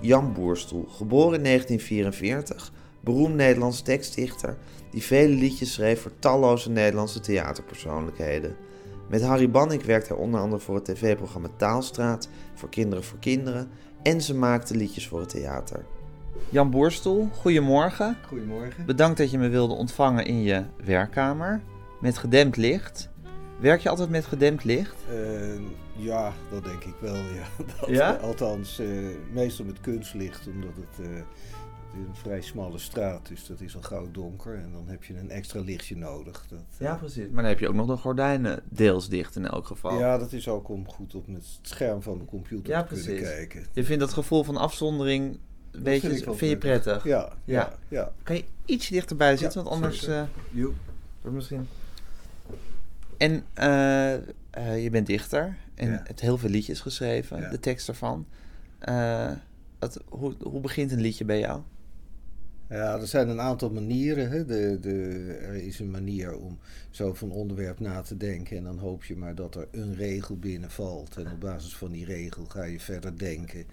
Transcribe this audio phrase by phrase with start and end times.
[0.00, 4.56] Jan Boerstoel, geboren in 1944, beroemd Nederlands tekstdichter
[4.90, 8.56] die vele liedjes schreef voor talloze Nederlandse theaterpersoonlijkheden.
[9.08, 13.68] Met Harry Banning werkte hij onder andere voor het tv-programma Taalstraat, voor Kinderen voor Kinderen
[14.02, 15.84] en ze maakte liedjes voor het theater.
[16.48, 18.16] Jan Boerstoel, goedemorgen.
[18.26, 18.86] Goedemorgen.
[18.86, 21.60] Bedankt dat je me wilde ontvangen in je werkkamer
[22.00, 23.08] met gedempt licht.
[23.60, 24.94] Werk je altijd met gedempt licht?
[25.10, 25.60] Uh,
[25.96, 27.14] ja, dat denk ik wel.
[27.14, 27.46] Ja.
[27.80, 28.12] Dat, Ja?
[28.12, 28.88] Althans, eh,
[29.32, 33.76] meestal met kunstlicht, omdat het, eh, het is een vrij smalle straat dus dat is
[33.76, 34.54] al gauw donker.
[34.54, 36.46] En dan heb je een extra lichtje nodig.
[36.48, 37.24] Dat, eh, Ja, precies.
[37.30, 39.98] Maar dan heb je ook nog de gordijnen deels dicht in elk geval.
[39.98, 43.04] ja, dat is ook om goed op het scherm van mijn computer Ja, te kunnen
[43.04, 43.28] precies.
[43.28, 43.66] kijken.
[43.72, 45.38] Je vindt dat gevoel van afzondering
[45.70, 46.58] een beetje, vind je prettig.
[46.58, 47.04] prettig?
[47.04, 47.54] Ja, Ja.
[47.54, 48.12] ja, ja.
[48.22, 50.06] Kan je iets dichterbij zitten, Ja, want anders...
[50.06, 50.22] eh,
[51.22, 51.68] wordt misschien...
[53.18, 56.02] En eh, eh, je bent dichter en Ja.
[56.06, 57.48] hebt heel veel liedjes geschreven, Ja.
[57.48, 58.26] de tekst ervan.
[58.78, 59.30] Eh,
[59.78, 61.60] wat, hoe, hoe begint een liedje bij jou?
[62.68, 64.30] Ja, er zijn een aantal manieren.
[64.30, 64.44] Hè.
[64.44, 64.98] De, de,
[65.42, 66.58] er is een manier om
[66.90, 68.56] zo van onderwerp na te denken.
[68.56, 71.16] En dan hoop je maar dat er een regel binnenvalt.
[71.16, 73.64] En op basis van die regel ga je verder denken.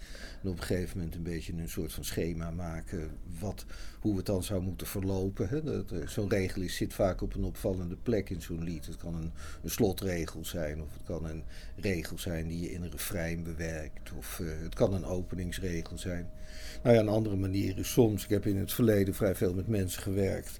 [0.43, 3.09] En op een gegeven moment een beetje een soort van schema maken.
[3.39, 3.65] Wat,
[3.99, 5.49] hoe het dan zou moeten verlopen.
[5.49, 5.83] Hè.
[5.83, 8.85] Eh, Zo'n regel is, zit vaak op een opvallende plek in zo'n lied.
[8.85, 9.31] Het kan een,
[9.63, 10.81] een slotregel zijn.
[10.81, 11.43] Of het kan een
[11.75, 14.11] regel zijn die je in een refrein bewerkt.
[14.17, 16.29] Of eh, het kan een openingsregel zijn.
[16.85, 19.67] Nou ja, een andere manier is soms, ik heb in het verleden vrij veel met
[19.67, 20.59] mensen gewerkt,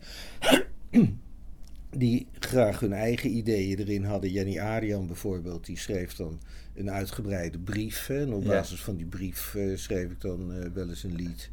[1.92, 4.32] die graag hun eigen ideeën erin hadden.
[4.32, 6.40] Jenny Arian bijvoorbeeld, die schreef dan
[6.76, 8.08] een uitgebreide brief.
[8.08, 8.50] Hè, en op Ja.
[8.50, 11.50] basis van die brief eh, schreef ik dan eh, wel eens een lied.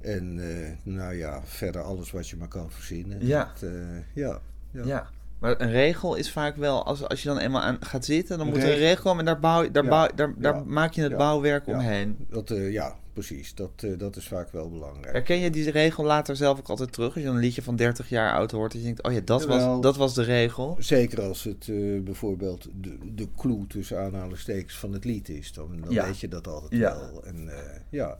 [0.00, 3.26] En eh, nou ja, verder alles wat je maar kan verzinnen.
[3.26, 3.52] Ja.
[3.60, 3.70] Dat,
[4.14, 4.40] ja,
[4.70, 4.84] ja.
[4.84, 5.10] Ja.
[5.38, 8.46] Maar een regel is vaak wel, als, als je dan eenmaal aan gaat zitten, dan
[8.46, 9.88] moet er een regel- komen en daar, bouw, daar, Ja.
[9.90, 11.72] bouw, daar, daar maak je het bouwwerk Ja.
[11.72, 12.16] omheen.
[12.30, 13.54] Dat, ja, precies.
[13.54, 15.12] Dat, eh, dat is vaak wel belangrijk.
[15.12, 17.08] Herken je die regel later zelf ook altijd terug?
[17.08, 19.20] Als je dan een liedje van 30 jaar oud hoort en je denkt, oh ja,
[19.24, 19.68] dat, Jawel.
[19.72, 20.76] was, dat was de regel.
[20.78, 25.80] Zeker als het eh, bijvoorbeeld de, de clue tussen aanhalingstekens van het lied is, dan,
[25.80, 26.04] dan Ja.
[26.06, 26.98] weet je dat altijd Ja.
[26.98, 27.24] wel.
[27.24, 28.18] En, eh, ja.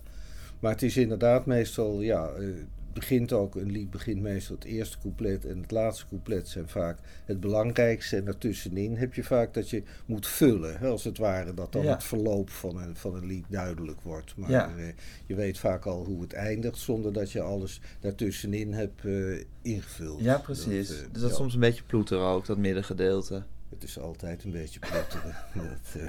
[0.61, 2.47] Maar het is inderdaad meestal, ja, eh,
[2.95, 6.99] begint ook, een lied begint meestal het eerste couplet en het laatste couplet zijn vaak
[7.25, 8.17] het belangrijkste.
[8.17, 11.83] En daartussenin heb je vaak dat je moet vullen, hè, als het ware, dat dan
[11.83, 11.93] Ja.
[11.93, 14.37] het verloop van een, van een lied duidelijk wordt.
[14.37, 14.73] Maar Ja.
[14.77, 14.85] eh,
[15.27, 20.21] je weet vaak al hoe het eindigt, zonder dat je alles daartussenin hebt eh, ingevuld.
[20.21, 20.89] Ja, precies.
[20.89, 23.43] Dat, eh, dus dat is soms een beetje ploeteren ook, dat middengedeelte.
[23.71, 25.17] Het is altijd een beetje dat,
[25.55, 26.05] ja.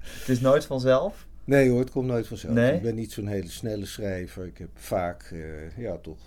[0.00, 1.26] Het is nooit vanzelf.
[1.50, 2.54] Nee hoor, het komt nooit vanzelf.
[2.54, 2.74] Nee?
[2.74, 4.46] Ik ben niet zo'n hele snelle schrijver.
[4.46, 6.18] Ik heb vaak eh, ja, toch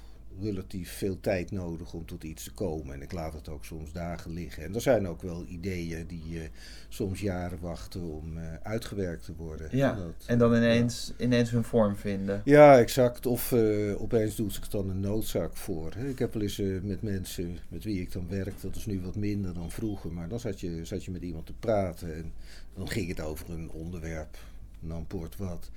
[0.42, 2.94] relatief veel tijd nodig om tot iets te komen.
[2.94, 4.64] En ik laat het ook soms dagen liggen.
[4.64, 6.48] En er zijn ook wel ideeën die eh,
[6.90, 9.68] soms jaren wachten om eh, uitgewerkt te worden.
[9.72, 12.42] Ja, Dat, en dan ineens, ineens hun vorm vinden.
[12.46, 13.26] Ja, exact.
[13.26, 13.54] Of
[13.98, 15.92] opeens doet zich dan een noodzaak voor.
[15.96, 16.08] hè.
[16.08, 19.16] Ik heb wel eens met mensen met wie ik dan werk, dat is nu wat
[19.16, 22.34] minder dan vroeger, maar dan zat je, zat je met iemand te praten en
[22.74, 24.38] dan ging het over een onderwerp,
[24.86, 25.70] n'importe wat.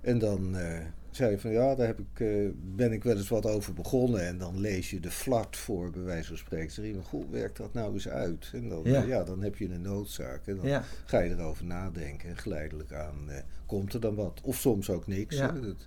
[0.00, 0.78] En dan eh,
[1.10, 4.26] zei je van ja, daar heb ik, eh, ben ik wel eens wat over begonnen.
[4.26, 6.70] En dan lees je de flat voor, bij wijze van spreken.
[6.72, 8.50] Zeg je, van, goh, werkt dat nou eens uit?
[8.54, 9.02] En dan, Ja.
[9.02, 10.46] ja, dan heb je een noodzaak.
[10.46, 13.36] En dan Ja, ga je erover nadenken en geleidelijk aan eh,
[13.66, 14.40] komt er dan wat.
[14.42, 15.36] Of soms ook niks.
[15.36, 15.54] Ja.
[15.54, 15.60] hè.
[15.60, 15.86] Het,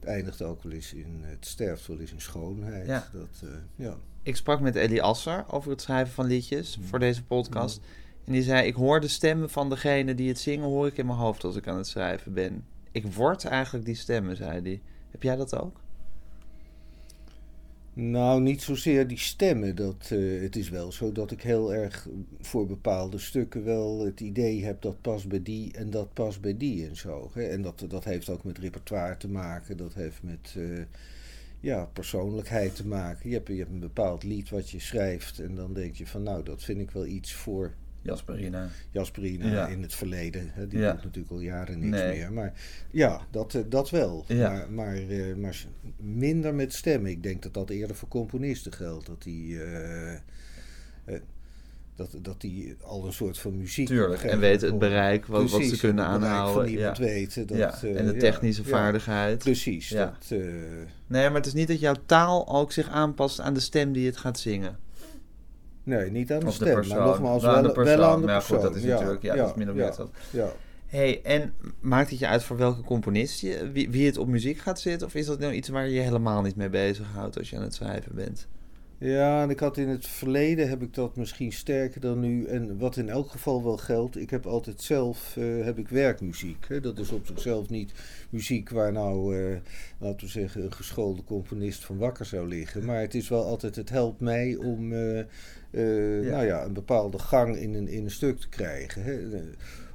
[0.00, 2.86] het eindigt ook wel eens in, het sterft wel eens in schoonheid.
[2.86, 3.08] Ja.
[3.12, 3.48] Dat, eh,
[3.86, 3.96] ja.
[4.22, 6.86] ik sprak met Ellie Asser over het schrijven van liedjes Mhm.
[6.86, 7.80] voor deze podcast.
[8.26, 11.06] En die zei, ik hoor de stemmen van degene die het zingen, hoor ik in
[11.06, 12.64] mijn hoofd als ik aan het schrijven ben.
[12.92, 14.80] Ik word eigenlijk die stemmen, zei hij.
[15.10, 15.80] Heb jij dat ook?
[17.92, 19.76] Nou, niet zozeer die stemmen.
[19.76, 22.08] Dat, eh, het is wel zo dat ik heel erg
[22.40, 26.56] voor bepaalde stukken wel het idee heb dat past bij die en dat past bij
[26.56, 27.30] die en zo.
[27.34, 27.42] Hè.
[27.42, 29.76] En dat, dat heeft ook met repertoire te maken.
[29.76, 30.82] Dat heeft met eh,
[31.60, 33.28] ja, persoonlijkheid te maken.
[33.28, 36.22] Je hebt, je hebt een bepaald lied wat je schrijft en dan denk je van
[36.22, 37.74] nou, dat vind ik wel iets voor
[38.06, 38.68] Jasperina.
[38.90, 39.66] Jasperina Ja.
[39.66, 40.50] in het verleden.
[40.52, 40.92] Hè, die Ja.
[40.92, 42.18] doet natuurlijk al jaren niks Nee.
[42.18, 42.32] meer.
[42.32, 42.52] Maar
[42.90, 44.24] ja, dat, eh, dat wel.
[44.28, 44.50] Ja.
[44.50, 45.64] Maar, maar, eh, maar
[45.96, 47.10] minder met stemmen.
[47.10, 49.06] Ik denk dat dat eerder voor componisten geldt.
[49.06, 50.18] Dat die, eh,
[51.96, 53.86] dat, dat die al een soort van muziek...
[53.86, 56.54] Tuurlijk, en weten het bereik, wat, wat ze kunnen aanhouden.
[56.64, 57.46] van iemand weten.
[57.46, 57.82] Dat, ja.
[57.82, 59.38] En de technische ja, vaardigheid.
[59.38, 59.88] Precies.
[59.88, 60.38] Dat, uh,
[61.06, 64.06] nee, maar het is niet dat jouw taal ook zich aanpast aan de stem die
[64.06, 64.78] het gaat zingen.
[65.86, 66.96] Nee, niet aan de stem, de persoon.
[66.98, 67.98] maar nogmaals wel, wel, aan de persoon.
[67.98, 69.92] wel aan de ja, goed, dat is ja, natuurlijk, ja, dat is min of meer
[69.92, 70.10] zo.
[70.30, 70.48] Ja.
[70.86, 74.58] hey, en maakt het je uit voor welke componist je, wie, wie het op muziek
[74.58, 75.06] gaat zitten?
[75.06, 77.62] Of is dat nou iets waar je je helemaal niet mee bezighoudt als je aan
[77.62, 78.48] het schrijven bent?
[78.98, 82.44] Ja, en ik had in het verleden heb ik dat misschien sterker dan nu.
[82.44, 86.64] En wat in elk geval wel geldt, ik heb altijd zelf uh, heb ik werkmuziek.
[86.68, 86.80] Hè?
[86.80, 87.92] Dat is op zichzelf niet
[88.30, 89.56] muziek waar nou, uh,
[89.98, 92.84] laten we zeggen, een geschoolde componist van wakker zou liggen.
[92.84, 95.24] Maar het is wel altijd, het helpt mij om uh,
[95.82, 96.30] ja.
[96.30, 99.02] Nou ja, een bepaalde gang in een, in een stuk te krijgen.
[99.02, 99.18] Hè?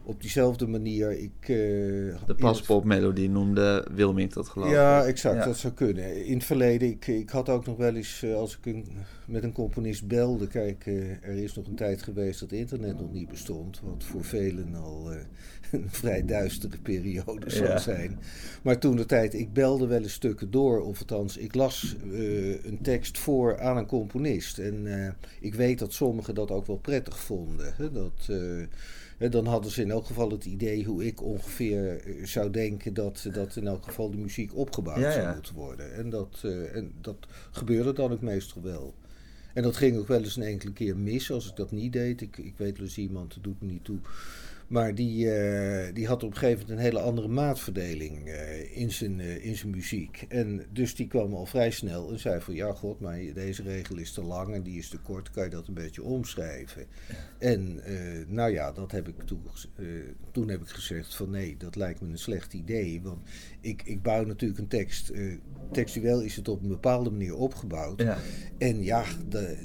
[0.03, 1.11] op diezelfde manier.
[1.11, 4.73] Ik, uh, de paspopmelodie noemde Wilming dat geloof ik.
[4.73, 5.37] Ja, exact.
[5.37, 5.45] Ja.
[5.45, 6.25] Dat zou kunnen.
[6.25, 8.85] In het verleden, ik, ik had ook nog wel eens, als ik een,
[9.25, 10.47] met een componist belde.
[10.47, 13.81] Kijk, uh, er is nog een tijd geweest dat internet nog niet bestond.
[13.83, 15.11] Wat voor velen al
[15.71, 17.77] een vrij duistere periode zal ja.
[17.77, 18.19] zijn.
[18.61, 20.81] Maar toen de tijd, ik belde wel eens stukken door.
[20.81, 21.95] Of althans, ik las
[22.63, 24.57] een tekst voor aan een componist.
[24.57, 24.87] En
[25.39, 27.73] ik weet dat sommigen dat ook wel prettig vonden.
[27.77, 27.91] Hè?
[27.91, 28.29] Dat
[29.29, 33.55] dan hadden ze in elk geval het idee hoe ik ongeveer zou denken dat, dat
[33.55, 35.21] in elk geval de muziek opgebouwd ja, ja.
[35.21, 35.93] zou moeten worden.
[35.93, 36.41] En dat,
[36.73, 38.93] en dat gebeurde dan ook meestal wel.
[39.53, 42.21] En dat ging ook wel eens een enkele keer mis als ik dat niet deed.
[42.21, 43.97] Ik, ik weet wel eens iemand, dat doet me niet toe.
[44.71, 48.91] Maar die, uh, die had op een gegeven moment een hele andere maatverdeling uh, in,
[48.91, 50.25] zijn, uh, in zijn muziek.
[50.29, 53.97] En dus die kwam al vrij snel en zei van ja god, maar deze regel
[53.97, 56.85] is te lang en die is te kort, kan je dat een beetje omschrijven.
[57.37, 57.81] En
[58.27, 59.41] nou ja, dat heb ik toen,
[60.31, 63.01] toen heb ik gezegd van nee, dat lijkt me een slecht idee.
[63.01, 63.21] Want
[63.61, 65.11] ik, ik bouw natuurlijk een tekst,
[65.71, 68.01] textueel is het op een bepaalde manier opgebouwd.
[68.01, 68.17] Ja.
[68.57, 69.57] En ja, de,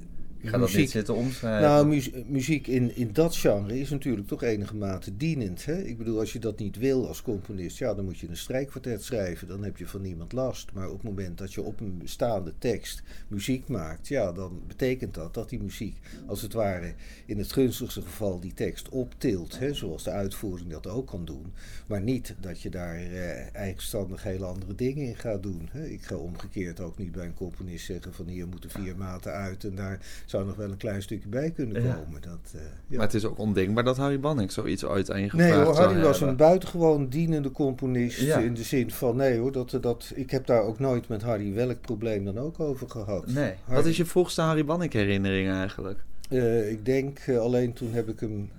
[0.46, 1.68] ik ga muziek, dat niet zitten omschrijven.
[1.68, 5.64] Nou, mu muziek in, in dat genre is natuurlijk toch enige mate dienend.
[5.64, 5.82] Hè?
[5.82, 9.04] Ik bedoel, als je dat niet wil als componist, ja, dan moet je een strijkkwartet
[9.04, 9.48] schrijven.
[9.48, 10.72] Dan heb je van niemand last.
[10.72, 15.14] Maar op het moment dat je op een bestaande tekst muziek maakt, ja, dan betekent
[15.14, 15.96] dat dat die muziek,
[16.26, 16.94] als het ware,
[17.26, 19.58] in het gunstigste geval die tekst optilt.
[19.58, 19.74] Hè?
[19.74, 21.52] Zoals de uitvoering dat ook kan doen.
[21.86, 25.68] Maar niet dat je daar eh, eigenstandig hele andere dingen in gaat doen.
[25.70, 25.86] Hè?
[25.86, 29.64] Ik ga omgekeerd ook niet bij een componist zeggen van hier moeten vier maten uit
[29.64, 30.00] en daar
[30.36, 31.94] zou nog wel een klein stukje bij kunnen Ja.
[31.94, 32.20] komen.
[32.22, 32.96] Dat, uh, ja.
[32.96, 36.00] Maar het is ook ondenkbaar dat Harry Banning zoiets ooit aan je Nee hoor, Harry
[36.02, 38.20] was een buitengewoon dienende componist.
[38.20, 38.38] Ja.
[38.38, 41.52] In de zin van, nee hoor, dat, dat, ik heb daar ook nooit met Harry
[41.54, 43.26] welk probleem dan ook over gehad.
[43.26, 43.34] Nee.
[43.44, 46.04] Harry- Wat is je vroegste Harry Banning herinnering eigenlijk?
[46.30, 48.50] Eh, ik denk, eh, alleen toen heb ik hem...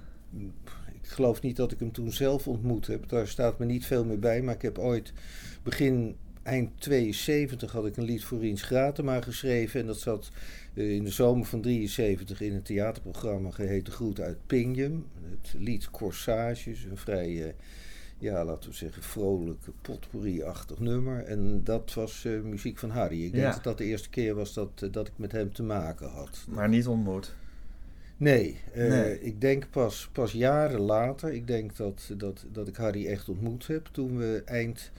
[1.01, 3.09] Ik geloof niet dat ik hem toen zelf ontmoet heb.
[3.09, 4.41] Daar staat me niet veel meer bij.
[4.41, 5.13] Maar ik heb ooit
[5.63, 9.79] begin, eind 72 had ik een lied voor Riens Gratema geschreven.
[9.79, 10.39] En dat zat eh,
[10.77, 15.06] in de zomer van 73 in een theaterprogramma geheten Groet uit Pingjum.
[15.41, 17.44] Het lied Corsages, een vrij...
[17.45, 17.53] eh,
[18.19, 21.24] ja, laten we zeggen, vrolijk, potpourri-achtig nummer.
[21.24, 23.24] En dat was eh, muziek van Harry.
[23.25, 25.63] Ik denk dat dat de eerste keer was dat, eh, dat ik met hem te
[25.63, 26.45] maken had.
[26.50, 27.35] Maar niet ontmoet.
[28.18, 29.21] Nee, eh, Nee.
[29.21, 31.33] ik denk pas, pas jaren later.
[31.33, 33.89] Ik denk dat, dat, dat ik Harry echt ontmoet heb.
[33.91, 34.91] Toen we eind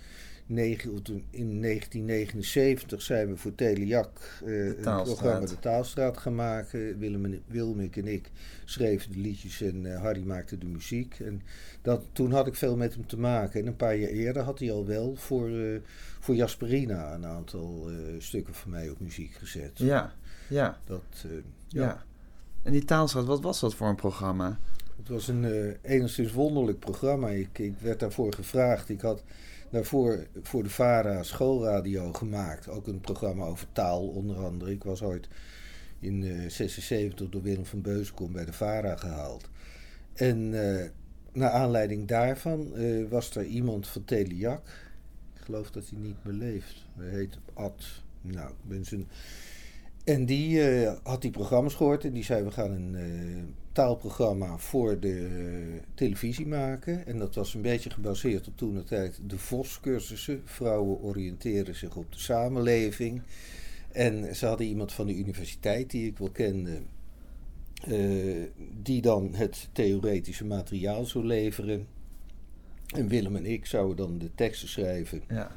[0.48, 6.34] negen, of toen in 1979 zijn we voor Telejak eh, een programma De Taalstraat gaan
[6.34, 6.98] maken.
[6.98, 8.30] Willem en, Wilmik en ik
[8.70, 11.20] schreven de liedjes en eh, Harry maakte de muziek.
[11.20, 11.42] En
[11.82, 13.60] dat, toen had ik veel met hem te maken.
[13.60, 15.80] En een paar jaar eerder had hij al wel voor, eh,
[16.20, 19.70] voor Jasperina een aantal eh, stukken van mij op muziek gezet.
[19.74, 20.14] Ja,
[20.48, 21.02] ja, Dat,
[21.68, 21.82] ja.
[21.82, 22.04] ja.
[22.62, 24.58] En die taalstraat, wat was dat voor een programma?
[24.96, 27.28] Het was een enigszins wonderlijk programma.
[27.28, 28.88] Ik, ik werd daarvoor gevraagd.
[28.88, 29.22] Ik had
[29.70, 32.68] daarvoor voor de VARA schoolradio gemaakt.
[32.68, 34.70] Ook een programma over taal onder andere.
[34.70, 35.28] Ik was ooit
[36.00, 39.48] in eh 76 door Willem van Beuzenkom bij de VARA gehaald.
[40.14, 40.88] En eh
[41.38, 44.66] naar aanleiding daarvan eh, was er iemand van Telejak.
[45.34, 46.86] Ik geloof dat hij niet meer leeft.
[46.96, 47.84] Hij heet Ad.
[48.20, 49.08] Nou, ik ben zijn...
[50.04, 53.42] En die eh, had die programma's gehoord en die zei: We gaan een eh,
[53.78, 57.06] taalprogramma voor de televisie maken.
[57.06, 60.42] En dat was een beetje gebaseerd op toen de tijd de VOS-cursussen.
[60.44, 63.22] Vrouwen oriënteren zich op de samenleving.
[63.92, 66.80] En ze hadden iemand van de universiteit die ik wel kende,
[67.80, 68.42] eh,
[68.82, 71.86] die dan het theoretische materiaal zou leveren.
[72.86, 75.22] En Willem en ik zouden dan de teksten schrijven.
[75.28, 75.56] Ja.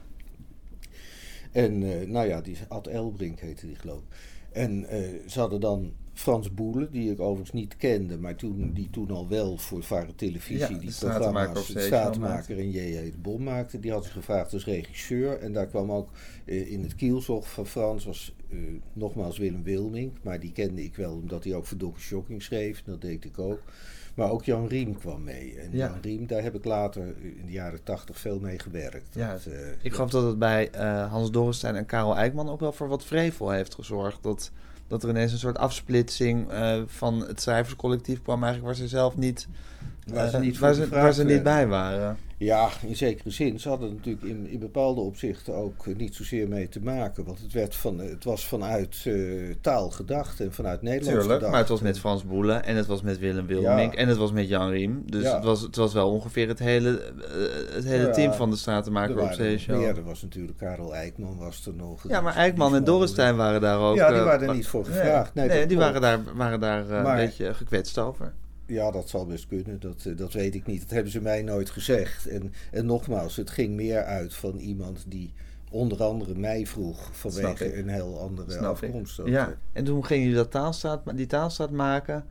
[1.51, 4.15] En eh, nou ja, die Ad Elbrink heette die geloof ik.
[4.51, 8.89] En eh, ze hadden dan Frans Boelen, die ik overigens niet kende, maar toen, die
[8.89, 13.11] toen al wel voor Varen Televisie Ja, die programma's, de Zeeshow straatmaker en J.J.
[13.11, 13.79] de Bom maakte.
[13.79, 15.39] Die had ze gevraagd als regisseur.
[15.39, 16.09] En daar kwam ook
[16.45, 18.57] eh, in het kielzog van Frans, was eh,
[18.93, 20.11] nogmaals Willem Wilming.
[20.21, 22.83] Maar die kende ik wel omdat hij ook voor Dokken Shocking schreef.
[22.85, 23.61] Dat deed ik ook.
[24.15, 25.59] Maar ook Jan Riem kwam mee.
[25.59, 25.87] En Ja.
[25.87, 29.07] Jan Riem, daar heb ik later eh, in de jaren tachtig veel mee gewerkt.
[29.15, 30.69] Ja, Dat, eh, Ik geloof dat het bij
[31.09, 34.23] Hans Dorrestein en Karel Eijkman ook wel voor wat vrevel heeft gezorgd.
[34.23, 34.51] Dat,
[34.91, 39.17] dat er ineens een soort afsplitsing eh, van het schrijverscollectief kwam, eigenlijk waar ze zelf
[39.17, 39.47] niet,
[40.05, 42.17] Waar ze niet waar ze, waar ze niet bij waren.
[42.43, 43.59] Ja, in zekere zin.
[43.59, 47.23] Ze hadden natuurlijk in, in bepaalde opzichten ook eh, niet zozeer mee te maken.
[47.23, 49.13] Want het, werd van, het was vanuit eh,
[49.61, 51.51] taal gedacht en vanuit Nederlands Tuurlijk, gedacht.
[51.51, 53.99] maar het was met Frans Boelen en het was met Willem Wilmink Ja.
[53.99, 55.03] en het was met Jan Riem.
[55.05, 55.35] Dus Ja.
[55.35, 58.55] het, was, het was wel ongeveer het hele, eh, het hele Ja, team van de
[58.55, 59.77] er Stratenmaker op Zeeshow.
[59.77, 59.97] meer.
[59.97, 62.07] Er was natuurlijk Karel Eijkman was er nog.
[62.09, 63.95] Ja, maar Eijkman en Dorrestein waren daar ook...
[63.95, 65.33] Ja, die waren er niet voor gevraagd.
[65.33, 68.33] Nee, die waren daar, waren daar Maar- een beetje gekwetst over.
[68.71, 69.79] Ja, dat zal best kunnen.
[69.79, 70.81] Dat, eh, dat weet ik niet.
[70.81, 72.27] Dat hebben ze mij nooit gezegd.
[72.27, 75.33] En, en nogmaals, het ging meer uit van iemand die
[75.69, 79.21] onder andere mij vroeg vanwege een heel andere Snap afkomst.
[79.25, 82.25] Ja, eh, en toen gingen jullie dat taalstraat, die taalstraat maken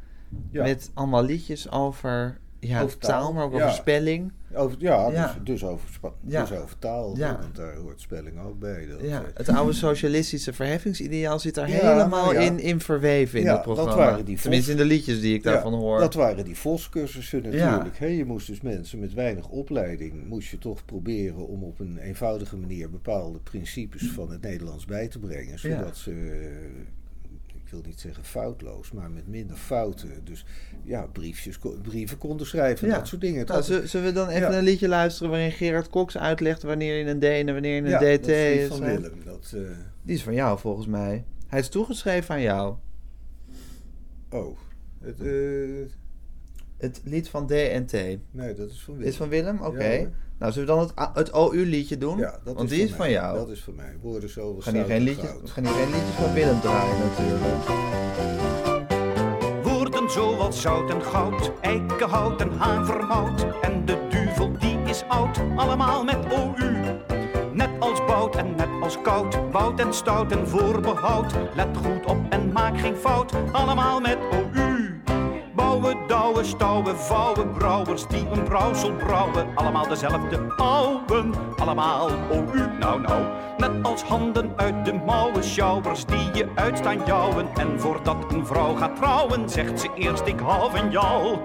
[0.51, 0.63] ja.
[0.63, 3.65] met allemaal liedjes over, ja, Over taal, maar ook ja.
[3.65, 4.33] over spelling.
[4.55, 5.27] Over, ja, Ja.
[5.27, 5.89] Dus, dus, over,
[6.21, 7.19] dus over taal.
[7.19, 8.87] Want daar hoort spelling ook bij.
[8.87, 13.63] Dat, Ja, het oude socialistische verheffingsideaal zit daar helemaal in, in verweven in dat dat
[13.63, 13.97] programma.
[13.97, 15.99] waren die Tenminste in de liedjes die ik daarvan hoor.
[15.99, 17.99] Dat waren die VOS-cursussen natuurlijk.
[17.99, 18.07] hè.
[18.07, 20.29] je moest dus mensen met weinig opleiding...
[20.29, 22.91] moest je toch proberen om op een eenvoudige manier...
[22.91, 25.59] bepaalde principes van het Nederlands bij te brengen.
[25.59, 26.87] Zodat ze, eh,
[27.71, 28.93] wil niet zeggen foutloos...
[28.93, 30.25] maar met minder fouten.
[30.25, 30.45] Dus
[30.83, 32.89] ja, briefjes, brieven konden schrijven.
[32.89, 32.95] Ja.
[32.97, 33.47] Dat soort dingen.
[33.47, 34.59] Nou, zullen, we dan even Ja.
[34.59, 37.89] een liedje luisteren waarin Gerard Cox uitlegt wanneer je een D en wanneer je een
[37.89, 38.81] ja, DT dat is van?
[38.81, 39.13] Willem.
[39.25, 39.61] Dat, eh,
[40.03, 41.25] Die is van jou volgens mij.
[41.47, 42.75] Hij is toegeschreven aan jou.
[44.31, 44.59] oh,
[45.01, 45.91] het, eh,
[46.79, 47.93] Het lied van D en T.
[48.31, 49.09] nee, dat is van Willem.
[49.11, 49.61] Is van Willem?
[49.63, 50.11] Oké.
[50.41, 52.19] Nou, zullen we dan het, het OU-liedje doen?
[52.19, 53.15] Ja, dat Want is die is van van mij.
[53.15, 53.37] jou.
[53.39, 53.97] Dat is van mij.
[54.03, 55.25] Woorden zo we, gaan hier geen liedjes.
[55.25, 57.69] liedjes, we gaan hier geen liedjes van Willem draaien natuurlijk.
[59.63, 63.47] Woorden zoals zout en goud, eikenhout en havermout.
[63.61, 66.79] En de duvel die is oud, allemaal met OU.
[67.53, 71.33] Net als bout en net als koud, bout en stout en voorbehoud.
[71.55, 74.70] Let goed op en maak geen fout, allemaal met OU.
[75.81, 79.47] Bouwen, douwen, stouwen, vouwen, brouwers die een brouwsel brouwen.
[79.55, 82.79] Allemaal dezelfde ouwen, allemaal OU.
[82.79, 83.23] Nou, nou,
[83.59, 87.49] net als handen uit de mouwen, sjouwers die je uitstaan jouwen.
[87.55, 91.39] En voordat een vrouw gaat trouwen, zegt ze eerst ik hou van jou.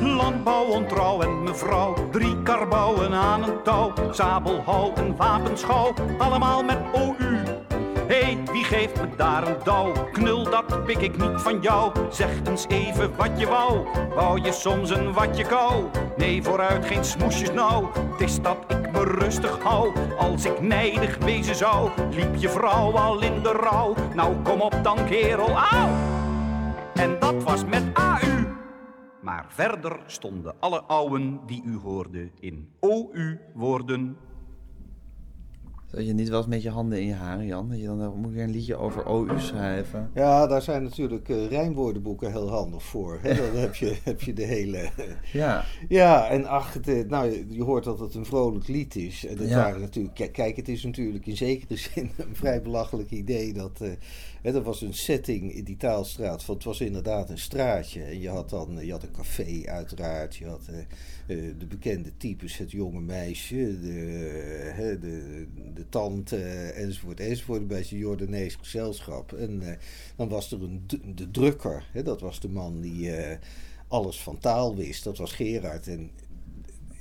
[0.00, 3.92] Landbouw, ontrouw en mevrouw, drie karbouwen aan een touw.
[4.10, 7.49] Sabelhouw en wapenschouw, allemaal met OU.
[8.10, 9.92] Hé, hey, wie geeft me daar een douw?
[10.12, 11.92] Knul, dat pik ik niet van jou.
[12.12, 13.86] Zeg eens even wat je wou.
[14.14, 15.84] Wou je soms een watje kou?
[16.16, 17.86] Nee, vooruit geen smoesjes nou.
[18.10, 19.92] Het is dat ik me rustig hou.
[20.18, 23.94] Als ik nijdig wezen zou, liep je vrouw al in de rouw.
[24.14, 25.88] Nou, kom op dan, kerel, auw!
[26.94, 28.46] En dat was met AU.
[29.20, 34.16] Maar verder stonden alle ouwen die u hoorde in OU-woorden.
[35.90, 37.68] Dat je niet wel eens met je handen in je haren, Jan.
[37.68, 40.10] Dat je dan moet je weer een liedje over OU schrijven.
[40.14, 43.18] Ja, daar zijn natuurlijk eh, rijmwoordenboeken heel handig voor.
[43.22, 43.34] Hè?
[43.46, 44.88] Dan heb je, heb je de hele...
[45.32, 48.96] Ja, Ja, en ach, het, eh, nou, je- je hoort dat het een vrolijk lied
[48.96, 49.26] is.
[49.26, 49.56] En dat Ja.
[49.56, 53.52] waren natuurlijk, kijk, kijk, het is natuurlijk in zekere zin een vrij belachelijk idee.
[53.52, 53.90] Dat, eh,
[54.42, 58.02] er was een setting in die taalstraat, van, het was inderdaad een straatje.
[58.02, 60.78] En je had dan, je had een café uiteraard, je had eh,
[61.30, 66.36] eh, de bekende types, het jonge meisje, de, de, de tante,
[66.74, 69.32] enzovoort, enzovoort, bij zijn Jordanees gezelschap.
[69.32, 69.76] En eh,
[70.16, 73.36] dan was er een, de drukker, dat was de man die eh,
[73.88, 75.88] alles van taal wist, dat was Gerard.
[75.88, 76.10] En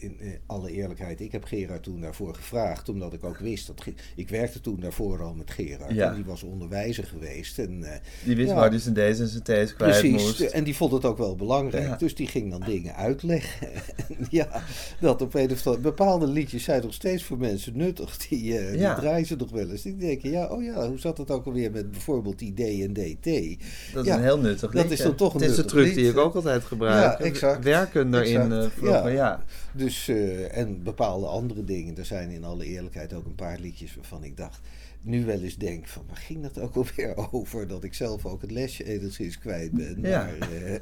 [0.01, 3.83] in alle eerlijkheid, ik heb Gerard toen daarvoor gevraagd, omdat ik ook wist dat.
[4.15, 5.91] Ik werkte toen daarvoor al met Gerard.
[5.93, 6.09] Ja.
[6.09, 7.59] En die was onderwijzer geweest.
[7.59, 8.55] En, eh, die wist Ja.
[8.55, 10.39] waar hij zijn D's en zijn T's kwijt Precies, moest.
[10.41, 11.83] en die vond het ook wel belangrijk.
[11.87, 11.95] Ja.
[11.95, 13.67] Dus die ging dan dingen uitleggen.
[13.73, 13.81] En
[14.29, 14.63] ja,
[14.99, 18.17] dat op een of andere bepaalde liedjes zijn nog steeds voor mensen nuttig.
[18.17, 19.81] Die, eh, die draaien ze nog wel eens.
[19.81, 22.93] Die denken, ja, oh ja, hoe zat het ook alweer met bijvoorbeeld die D en
[22.93, 23.57] DT?
[23.93, 24.89] Dat is een heel nuttig dat liedje.
[24.97, 27.19] is dan toch een Het is truc die ik ook altijd gebruik.
[27.19, 27.63] Ja, exact.
[27.63, 29.05] Werken erin Exact.
[29.05, 29.43] eh, ja.
[29.73, 31.97] Dus dus, eh, en bepaalde andere dingen.
[31.97, 34.61] Er zijn in alle eerlijkheid ook een paar liedjes waarvan ik dacht,
[35.01, 37.67] nu wel eens denk van, waar ging dat ook alweer over?
[37.67, 39.97] Dat ik zelf ook het lesje enigszins kwijt ben.
[40.01, 40.29] Ja.
[40.39, 40.79] Maar, eh,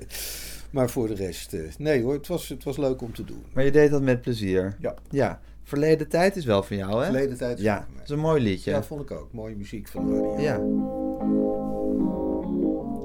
[0.72, 3.44] maar voor de rest, eh, nee hoor, het was, het was leuk om te doen.
[3.54, 4.76] Maar je deed dat met plezier.
[4.80, 4.96] Ja.
[5.10, 5.42] Ja.
[5.64, 7.04] Verleden tijd is wel van jou, hè?
[7.04, 8.00] Verleden tijd is Ja, ook van mij.
[8.00, 8.72] dat is een mooi liedje.
[8.72, 9.34] Ja, vond ik ook.
[9.34, 10.42] Mooie muziek van Harry.
[10.44, 10.56] Ja.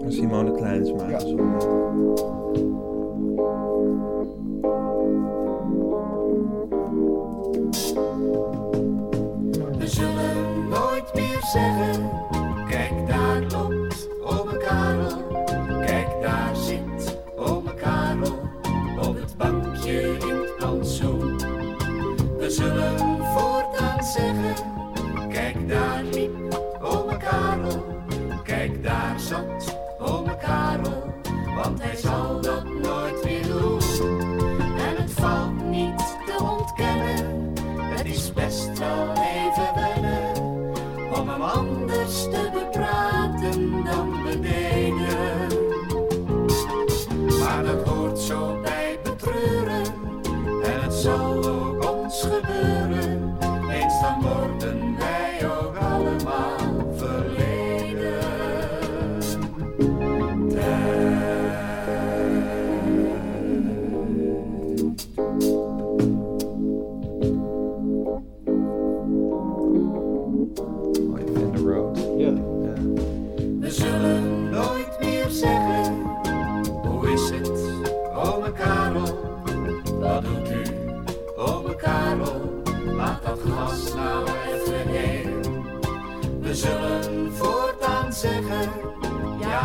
[0.08, 1.08] Simone Kleinsma.
[1.08, 1.20] Ja.
[11.52, 12.10] Zeggen,
[12.68, 13.81] kijk daar loopt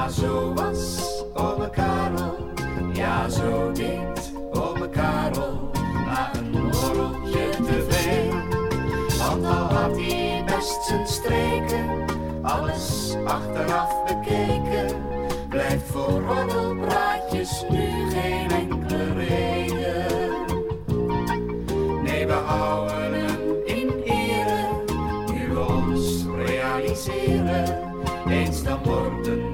[0.08, 1.02] ja zo was
[1.34, 2.36] ome Karel.
[2.94, 5.72] Ja zo deed ome Karel,
[6.06, 8.32] na een borreltje te veel.
[9.18, 12.06] Want al had hij best zijn streken,
[12.42, 15.02] alles achteraf bekeken,
[15.50, 20.06] blijft voor roddelpraatjes nu geen enkele reden.
[22.04, 24.68] Nee, we houden hem in ere,
[25.34, 27.94] nu ons realiseren,
[28.28, 29.47] eens dan worden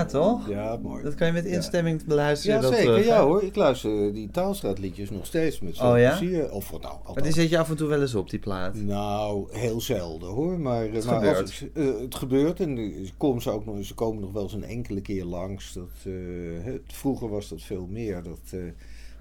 [0.00, 0.48] Ja, toch?
[0.48, 1.02] Ja, mooi.
[1.02, 2.56] Dat kan je met instemming beluisteren.
[2.56, 2.86] Ja, dat zeker.
[2.86, 6.16] terug, ja hoor, ik luister die taalstraatliedjes nog steeds met zo'n Oh, ja?
[6.18, 6.52] plezier.
[6.52, 8.74] Of nou, Maar die zet je af en toe wel eens op, die plaat.
[8.74, 10.60] Nou, heel zelden hoor.
[10.60, 11.40] Maar, het, maar gebeurt.
[11.40, 14.52] Als ik, eh, het gebeurt en eh, ze ook nog, ze komen nog wel eens
[14.52, 15.72] een enkele keer langs.
[15.72, 16.12] Dat, eh,
[16.64, 18.22] het, vroeger was dat veel meer.
[18.22, 18.60] Dat, eh,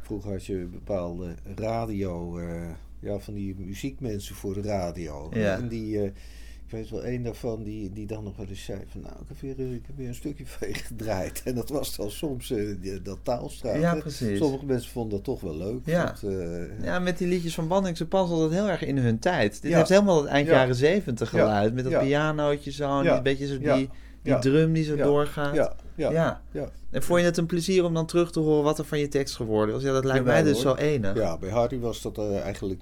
[0.10, 5.30] vroeger had je bepaalde radio, eh, ja, van die muziekmensen voor de radio.
[5.34, 5.58] Ja.
[5.58, 6.12] En die, eh,
[6.70, 9.28] ik weet wel één daarvan die, die dan nog wel eens zei van nou, ik
[9.28, 11.42] heb weer, eh, ik heb weer een stukje van je gedraaid.
[11.46, 13.80] En dat was dan soms die- dat taalstraat.
[13.82, 14.38] Ja, precies.
[14.38, 15.80] Sommige mensen vonden dat toch wel leuk.
[15.86, 16.06] Ja.
[16.06, 19.20] Dat, eh, Ja, met die liedjes van Banning, ze passen altijd heel erg in hun
[19.20, 19.62] tijd.
[19.62, 19.78] Dit Ja.
[19.78, 20.54] heeft helemaal het eind Ja.
[20.54, 21.40] jaren zeventig Ja.
[21.40, 21.74] geluid.
[21.74, 22.00] Met dat Ja.
[22.00, 23.14] pianootje zo, en Ja.
[23.14, 23.76] die, beetje zo Ja.
[23.76, 23.90] die,
[24.22, 24.40] die Ja.
[24.40, 25.04] drum die zo Ja.
[25.04, 25.56] doorgaat.
[25.56, 26.42] ja, ja, Ja.
[26.52, 26.70] ja.
[26.90, 29.08] En vond je het een plezier om dan terug te horen wat er van je
[29.08, 29.84] tekst geworden was?
[29.84, 30.78] Ja, dat lijkt mij dus hoor.
[30.78, 31.16] zo enig.
[31.16, 32.82] Ja, bij Hardy was dat eh, eigenlijk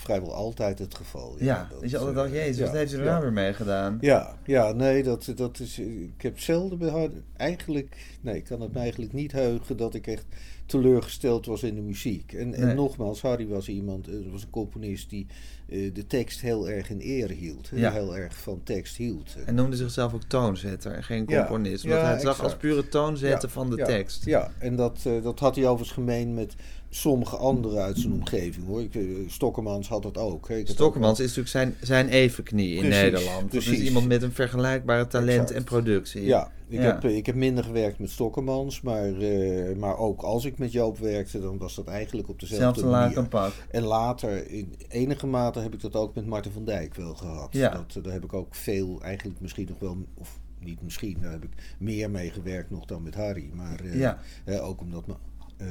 [0.00, 1.36] vrijwel altijd het geval.
[1.38, 3.10] Ja, dat, dus je altijd eh, dacht, jezus, ja, wat heeft hij er ja.
[3.12, 3.98] nou weer mee gedaan?
[4.00, 5.78] Ja, ja, nee, dat, dat is.
[5.78, 7.16] Ik heb zelden bij Hardy.
[7.36, 10.24] Eigenlijk, nee, ik kan het me eigenlijk niet heugen dat ik echt
[10.66, 12.32] teleurgesteld was in de muziek.
[12.32, 12.74] En, en Nee.
[12.74, 15.26] nogmaals, Hardy was iemand, eh, was een componist die
[15.68, 17.70] eh, de tekst heel erg in ere hield.
[17.74, 17.92] Ja.
[17.92, 19.36] Heel erg van tekst hield.
[19.44, 21.38] En noemde zichzelf ook toonzetter en geen Ja.
[21.38, 21.84] componist.
[21.84, 24.24] Ja, Omdat hij zag als pure toonzetter Ja, van de ja, tekst.
[24.24, 26.54] Ja, en dat, eh, dat had hij overigens gemeen met
[26.96, 28.80] sommige anderen uit zijn omgeving hoor.
[28.82, 30.50] Ik, eh, Stokkermans had dat ook.
[30.50, 33.54] Ik Stokkermans is natuurlijk zijn, zijn evenknie in Precies, Nederland.
[33.54, 33.84] Is precies.
[33.84, 35.50] iemand met een vergelijkbare talent Exact.
[35.50, 36.22] en productie.
[36.24, 36.82] Ja, ik, Ja.
[36.84, 40.72] Heb, eh, ik heb minder gewerkt met Stokkermans, maar, eh, maar ook als ik met
[40.72, 43.16] Joop werkte, dan was dat eigenlijk op dezelfde manier.
[43.18, 43.52] en pak.
[43.70, 47.48] En later, in enige mate, heb ik dat ook met Marten van Dijk wel gehad.
[47.50, 47.68] Ja.
[47.70, 51.44] Dat, daar heb ik ook veel, eigenlijk misschien nog wel, of niet misschien, daar heb
[51.44, 53.50] ik meer mee gewerkt nog dan met Harry.
[53.54, 54.18] Maar Ja.
[54.60, 55.04] ook omdat,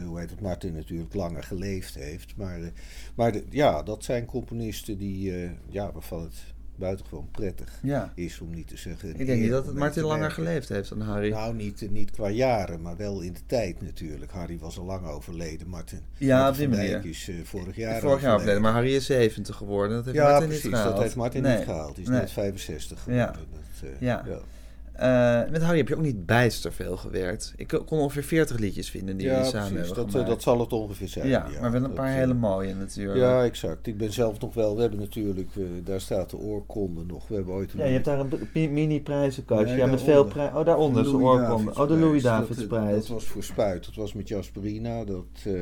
[0.06, 2.34] hoe heet het, Martin natuurlijk langer geleefd heeft.
[2.38, 2.67] Maar, eh,
[3.15, 6.34] maar de- ja, dat zijn componisten die, eh, ja, waarvan het
[6.78, 8.12] buitengewoon prettig Ja.
[8.15, 9.19] is, om niet te zeggen.
[9.19, 11.30] Ik denk niet dat het Martin langer geleefd heeft dan Harry.
[11.30, 14.32] nou, niet, niet qua jaren, maar wel in de tijd natuurlijk.
[14.32, 15.67] Harry was al lang overleden.
[15.67, 17.06] Martin, Ja, Martin op die manier.
[17.06, 19.95] Is eh, vorig jaar Vorig jaar overleden, maar Harry is 70 geworden.
[19.95, 20.63] Dat heeft Ja, Martin precies.
[20.63, 20.93] niet gehaald.
[20.93, 21.56] Dat heeft Martin Nee.
[21.58, 21.95] niet gehaald.
[21.95, 22.19] Die is Nee.
[22.19, 23.26] net 65 geworden.
[23.26, 23.32] Ja.
[23.32, 24.24] Dat, eh, Ja.
[24.28, 24.39] ja.
[24.95, 27.53] Eh, met Harry heb je ook niet bijster veel gewerkt.
[27.55, 29.88] Ik kon ongeveer 40 liedjes vinden die ja, jullie samen precies.
[29.95, 31.27] hebben Dat, eh, dat zal het ongeveer zijn.
[31.27, 33.19] ja, maar wel een paar eh, hele mooie natuurlijk.
[33.19, 33.88] Ja, exact.
[33.88, 34.75] Ik ben zelf nog wel.
[34.75, 37.27] We hebben natuurlijk, eh, daar staat de oorkonde nog.
[37.27, 37.79] We hebben ooit een.
[37.79, 39.65] Ja, je hebt daar een b- mini prijzenkastje.
[39.65, 40.58] Nee, ja, met veel prijzen.
[40.58, 41.71] Oh, daaronder is de Louis oorkonde.
[41.75, 42.89] Oh, de Louis Davidsprijs.
[42.91, 42.99] Dat.
[42.99, 43.86] Dat, was voor Spuit.
[43.86, 45.03] Dat was met Jasperina.
[45.03, 45.53] Dat, eh,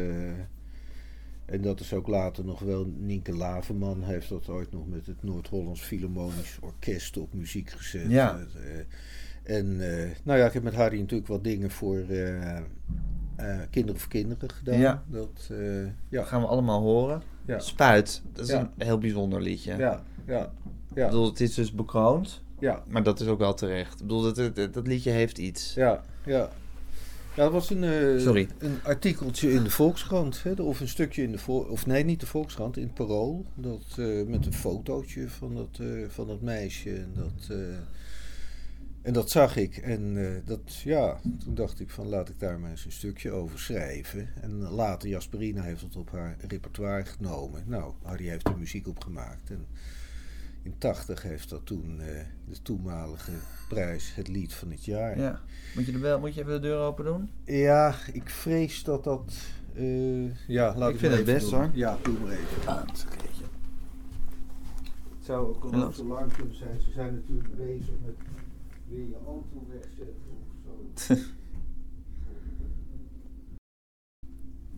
[1.46, 2.86] en dat is ook later nog wel.
[2.98, 8.10] Nienke Laverman heeft dat ooit nog met het Noord-Hollands Philharmonisch Orkest op muziek gezet.
[8.10, 8.38] Ja.
[8.56, 8.80] Eh,
[9.44, 12.64] en eh, nou ja, ik heb met Harry natuurlijk wat dingen voor eh, eh,
[13.70, 14.80] Kinderen voor Kinderen gedaan.
[14.80, 15.04] Ja.
[15.08, 15.50] Dat,
[16.10, 16.24] ja.
[16.24, 17.22] gaan we allemaal horen.
[17.46, 17.60] Ja.
[17.60, 18.60] Spuit, dat is Ja.
[18.78, 19.78] een heel bijzonder liedje.
[19.78, 20.44] Ja, ja,
[20.90, 23.94] Ik ja, bedoel, het is dus bekroond, ja, maar dat is ook wel terecht.
[23.94, 25.74] Ik bedoel, dat, dat, dat liedje heeft iets.
[25.74, 26.50] ja, ja.
[27.36, 28.48] Ja, dat was een, Sorry.
[28.58, 30.44] een artikeltje in de Volkskrant.
[30.44, 33.46] Hè, of een stukje in de Vol Of nee, niet de Volkskrant, in het Parool.
[33.54, 36.90] Dat, met een fotootje van dat, van dat meisje.
[36.96, 37.58] En dat,
[39.04, 39.78] en dat zag ik.
[39.78, 43.32] En eh, dat, ja, toen dacht ik van laat ik daar maar eens een stukje
[43.32, 44.30] over schrijven.
[44.42, 47.64] En later, Jasperina heeft het op haar repertoire genomen.
[47.68, 49.50] Nou, Harry heeft er muziek op gemaakt.
[49.50, 49.66] En
[50.64, 52.08] in 80 heeft dat toen eh,
[52.50, 53.32] de toenmalige
[53.70, 55.20] prijs het lied van het jaar.
[55.20, 55.42] Ja.
[55.76, 57.30] Moet je, de bel, moet je even de deur open doen?
[57.46, 59.34] Ja, ik vrees dat dat.
[59.74, 61.60] eh, ja, laat Ik ik, vind het best, doen.
[61.60, 61.70] hoor.
[61.74, 62.86] Ja, doe maar even.
[65.18, 66.80] Het zou ook al zo lang kunnen zijn.
[66.82, 68.16] Ze zijn natuurlijk bezig met
[68.94, 71.14] weer je auto wegzetten of zo.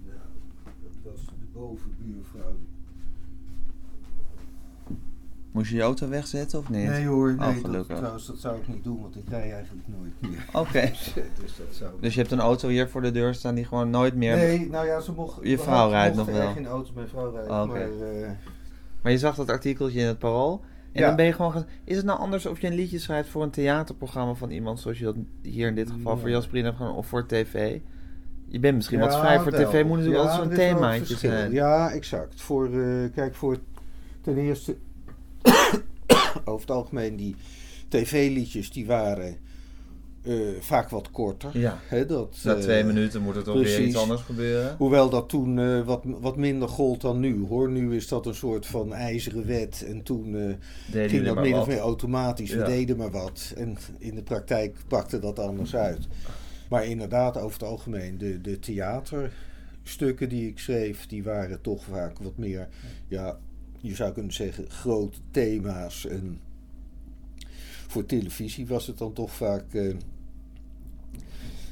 [0.05, 0.19] nou,
[0.83, 2.55] dat was de bovenbuurvrouw.
[5.51, 6.87] Moest je je auto wegzetten of niet?
[6.87, 9.87] Nee hoor, Oh, nee, dat, trouwens, dat zou ik niet doen, want ik rij eigenlijk
[9.87, 10.45] nooit meer.
[10.53, 10.91] Oké.
[11.41, 13.89] dus dat zou Dus je hebt een auto hier voor de deur staan die gewoon
[13.89, 14.35] nooit meer...
[14.35, 15.39] Nee, nou ja, ze mocht.
[15.41, 16.51] Je vrouw rijdt nog wel.
[16.51, 17.49] geen auto, mijn vrouw rijdt.
[17.49, 17.73] Oh, oké.
[17.73, 18.29] Maar, eh,
[19.01, 20.61] Maar je zag dat artikeltje in het Parool.
[20.95, 21.07] En Ja.
[21.07, 21.65] dan ben je gewoon...
[21.83, 24.79] Is het nou anders of je een liedje schrijft voor een theaterprogramma van iemand...
[24.79, 26.35] zoals je dat hier in dit geval voor Ja.
[26.35, 26.95] Jasperine hebt gedaan...
[26.95, 27.79] of voor tv?
[28.47, 29.83] Je bent misschien wat vrij voor tv.
[29.83, 31.51] Moet natuurlijk altijd zo'n themaatje zijn.
[31.51, 32.41] Ja, exact.
[32.41, 33.57] Voor, eh, kijk, voor
[34.21, 34.75] ten eerste,
[36.45, 37.35] over het algemeen, die
[37.87, 39.37] tv-liedjes die waren
[40.25, 41.59] eh, vaak wat korter.
[41.59, 41.79] Ja.
[41.87, 43.87] Hè, dat, Na eh, twee minuten moet er toch weer precies.
[43.87, 44.75] iets anders gebeuren.
[44.77, 47.69] Hoewel dat toen eh, wat, wat minder gold dan nu hoor.
[47.69, 49.85] Nu is dat een soort van ijzeren wet.
[49.87, 50.57] En toen
[50.91, 52.53] ging dat min of meer automatisch.
[52.53, 53.53] We deden maar wat.
[53.57, 56.07] En in de praktijk pakte dat anders uit.
[56.69, 62.19] Maar inderdaad, over het algemeen, de, de theaterstukken die ik schreef, die waren toch vaak
[62.19, 62.67] wat meer,
[63.07, 63.39] ja,
[63.81, 66.05] je zou kunnen zeggen, grote thema's.
[66.05, 66.39] En
[67.87, 69.63] voor televisie was het dan toch vaak.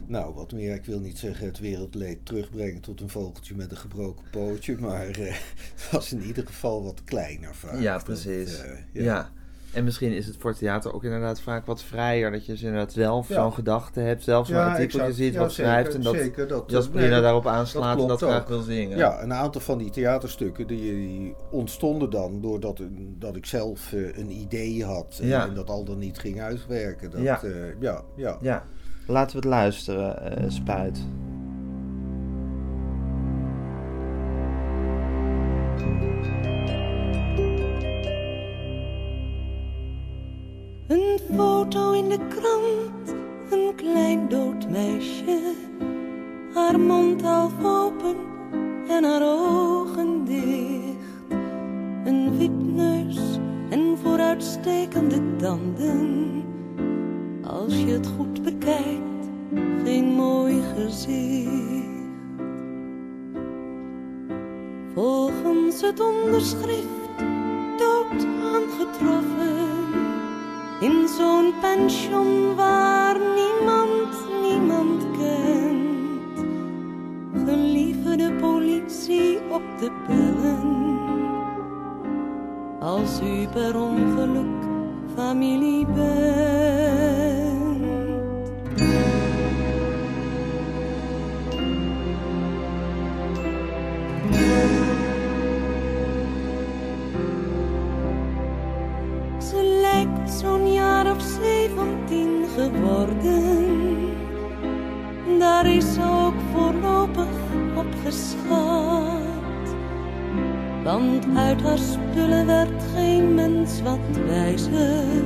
[0.06, 3.72] Eh, nou, wat meer, ik wil niet zeggen het wereldleed terugbrengen tot een vogeltje met
[3.72, 5.34] een gebroken pootje, maar eh,
[5.76, 7.80] het was in ieder geval wat kleiner vaak.
[7.80, 8.62] Ja, Dat, precies.
[8.62, 9.30] eh, ja.
[9.74, 12.32] En misschien is het voor het theater ook inderdaad vaak wat vrijer.
[12.32, 13.36] Dat je dus inderdaad zelf Ja.
[13.36, 14.24] zo'n gedachte hebt.
[14.24, 15.16] Zelf zo'n Ja, artikeltje exact.
[15.18, 15.96] ziet Ja, wat zeker, schrijft.
[15.96, 18.48] En dat zeker, dat- Jasperina nee, dat- daarop aanslaat en klopt dat graag ook.
[18.48, 18.98] wil zingen.
[18.98, 22.82] Ja, een aantal van die theaterstukken die, die ontstonden dan doordat
[23.20, 27.10] dat ik zelf eh, een idee had en, en dat al dan niet ging uitwerken.
[27.12, 27.40] Dat, Ja.
[27.80, 28.04] ja.
[28.16, 28.64] ja, ja.
[29.08, 31.06] Laten we het luisteren, eh, Spuit.
[40.88, 43.16] Een foto in de krant,
[43.52, 45.54] een klein dood meisje.
[46.54, 48.16] Haar mond half open
[48.90, 51.32] en haar ogen dicht.
[52.06, 53.40] Een wipneus
[53.70, 56.44] en vooruitstekende tanden.
[57.48, 59.28] Als je het goed bekijkt,
[59.84, 61.52] geen mooi gezicht.
[64.94, 67.18] Volgens het onderschrift
[67.78, 69.72] dood aangetroffen.
[70.80, 76.46] In zo'n pension waar niemand niemand kent.
[77.46, 80.82] Geliefde politie op de bellen.
[82.80, 84.73] Als u per ongeluk
[85.16, 86.74] familie bent.
[99.44, 104.12] Ze lijkt zo'n jaar of zeventien geworden.
[105.40, 107.28] Daar is ze ook voorlopig
[107.76, 109.23] op geschat.
[110.84, 115.24] Want uit haar spullen werd geen mens wat wijzer.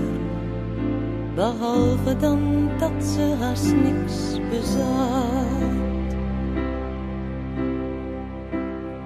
[1.36, 6.16] Behalve dan dat ze haast niks bezat.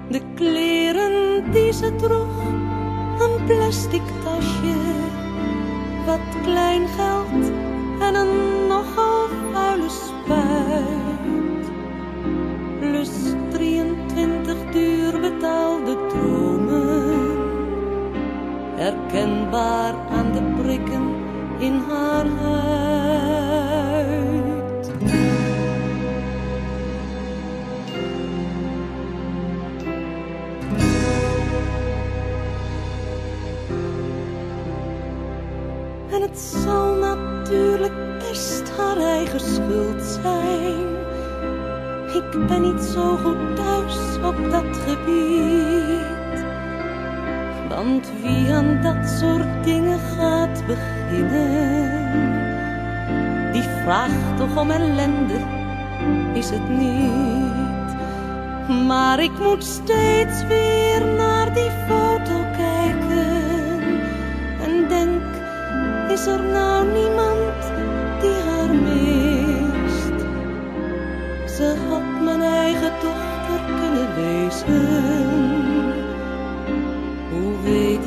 [0.08, 2.44] De kleren die ze droeg,
[3.18, 4.76] een plastic tasje,
[6.06, 7.50] wat kleingeld
[8.00, 11.70] en een nogal vuile spuit.
[12.80, 13.10] Plus
[13.50, 15.71] 23 duur betaalde
[18.82, 21.14] herkenbaar aan de prikken
[21.58, 22.52] in haar huid.
[36.10, 40.90] En het zal natuurlijk best haar eigen schuld zijn.
[42.14, 46.21] Ik ben niet zo goed thuis op dat gebied.
[47.82, 52.12] Want wie aan dat soort dingen gaat beginnen,
[53.52, 55.38] die vraagt toch om ellende,
[56.32, 57.96] is het niet.
[58.86, 63.80] Maar ik moet steeds weer naar die foto kijken
[64.60, 65.22] en denk,
[66.10, 67.72] is er nou niemand
[68.20, 70.24] die haar mist?
[71.56, 76.01] Ze had mijn eigen dochter kunnen wezen.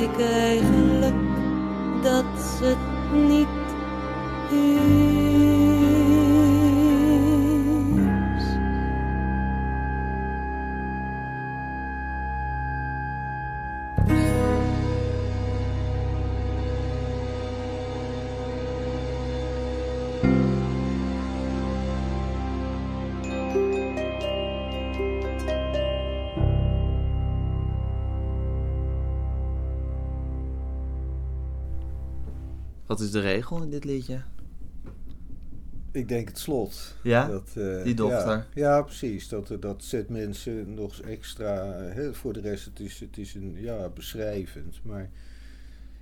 [0.06, 1.16] Ik eigenlijk
[2.02, 2.26] dat
[2.58, 3.48] ze het niet?
[32.96, 34.22] Wat is de regel in dit liedje?
[35.92, 36.96] Ik denk het slot.
[37.04, 37.28] Ja?
[37.28, 38.28] Dat, eh, Die dochter.
[38.28, 39.28] Ja, ja, precies.
[39.28, 41.74] Dat, eh, dat zet mensen nog eens extra.
[41.74, 44.80] Hè, voor de rest, het is, het is een ja, beschrijvend.
[44.84, 45.10] Maar.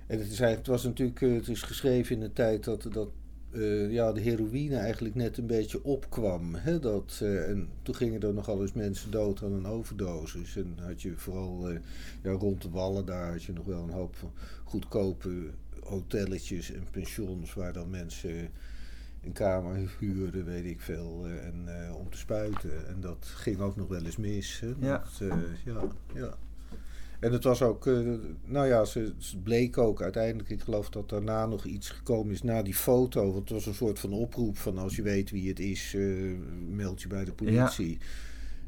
[0.06, 1.22] En het, is eigenlijk, het was natuurlijk.
[1.22, 3.08] eh, Het is geschreven in de tijd dat, dat
[3.88, 6.54] ja, de heroïne eigenlijk net een beetje opkwam.
[6.54, 6.78] Hè?
[6.78, 10.56] Dat, en toen gingen er nogal eens mensen dood aan een overdosis.
[10.56, 11.68] En had je vooral
[12.22, 14.16] ja, rond de wallen, daar had je nog wel een hoop
[14.64, 15.30] goedkope
[15.84, 18.50] hotelletjes en pensions waar dan mensen
[19.24, 22.88] een kamer huurden, weet ik veel, eh, en, eh, om te spuiten.
[22.88, 24.60] En dat ging ook nog wel eens mis.
[24.60, 24.72] Hè?
[24.78, 24.98] Ja.
[24.98, 25.82] Dat, eh, ja,
[26.14, 26.34] ja.
[27.20, 27.84] En het was ook,
[28.44, 32.42] nou ja, ze, ze bleek ook uiteindelijk, ik geloof dat daarna nog iets gekomen is
[32.42, 33.24] na die foto.
[33.32, 35.96] Want het was een soort van oproep van als je weet wie het is,
[36.68, 37.98] meld je bij de politie.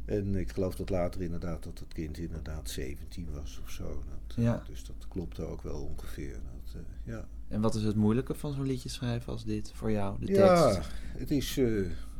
[0.04, 4.02] En ik geloof dat later inderdaad dat het kind inderdaad 17 was of zo.
[4.08, 4.62] Dat, Ja.
[4.68, 6.40] Dus dat klopte ook wel ongeveer.
[6.76, 7.28] Eh, ja.
[7.48, 10.72] En wat is het moeilijke van zo'n liedje schrijven als dit voor jou, de Ja,
[10.72, 10.90] tekst?
[11.18, 11.66] het is, eh,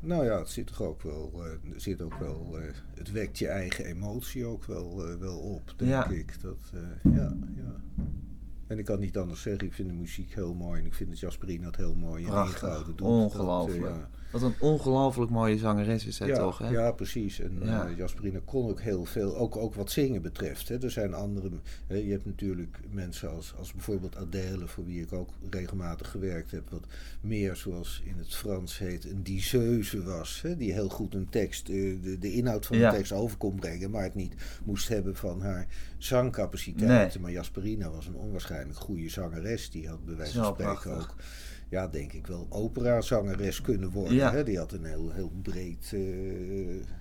[0.01, 2.57] nou ja, het zit toch ook wel, eh, zit ook wel,
[2.95, 6.09] het wekt je eigen emotie ook wel, wel op, denk Ja.
[6.09, 6.41] ik.
[6.43, 7.75] Dat, ja, ja.
[8.67, 11.11] En ik kan niet anders zeggen, ik vind de muziek heel mooi en ik vind
[11.11, 13.07] dat Jasperine dat heel mooi en ingehouden doet.
[13.07, 13.81] ongelooflijk.
[13.83, 14.09] Dat, ja.
[14.31, 16.69] Wat een ongelooflijk mooie zangeres is zij ja, toch, hè?
[16.69, 17.41] Ja, precies.
[17.41, 17.87] En Ja.
[17.87, 20.69] eh, Jasperine kon ook heel veel, ook, ook wat zingen betreft.
[20.69, 20.83] Hè.
[20.83, 21.51] Er zijn andere,
[21.87, 26.51] hè, je hebt natuurlijk mensen als, als bijvoorbeeld Adele, voor wie ik ook regelmatig gewerkt
[26.51, 26.85] heb, wat
[27.21, 30.43] meer zoals in het Frans heet, een diseuse was.
[30.43, 32.91] Hè, die heel goed een tekst, eh, de, de inhoud van Ja.
[32.91, 34.35] de tekst over kon brengen, maar het niet
[34.65, 35.67] moest hebben van haar
[35.99, 36.97] zangcapaciteiten.
[37.09, 37.19] Nee.
[37.21, 39.71] Maar Jasperina was een onwaarschijnlijk goede zangeres.
[39.71, 41.15] Die had bij wijze van spreken ook
[41.69, 44.15] ja, denk ik wel operazangeres kunnen worden.
[44.15, 44.33] Ja.
[44.33, 44.45] Hè?
[44.45, 46.01] Die had een heel, heel breed, eh,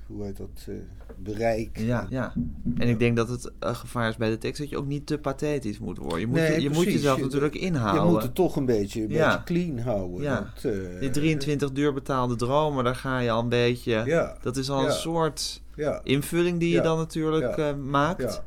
[0.07, 0.75] hoe heet dat, eh,
[1.17, 1.77] bereik.
[1.79, 2.33] Ja, ja.
[2.77, 5.05] En ik denk dat het eh, gevaar is bij de tekst dat je ook niet
[5.07, 6.19] te pathetisch moet worden.
[6.19, 8.11] Je moet, Nee, je, je moet jezelf Je- natuurlijk Je inhouden.
[8.11, 9.27] moet het toch een beetje, een Ja.
[9.27, 10.21] beetje clean houden.
[10.21, 10.51] Ja.
[10.63, 14.33] want, Die 23 duur betaalde dromen, daar ga je al een beetje...
[14.41, 18.41] Dat is al een soort ja, invulling die je dan natuurlijk maakt.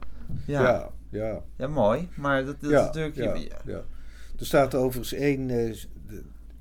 [0.47, 1.43] ja, Ja.
[1.57, 2.09] ja, mooi.
[2.15, 3.15] Maar dat, dat is natuurlijk...
[3.17, 3.83] je- ja.
[4.39, 5.51] Er staat overigens één,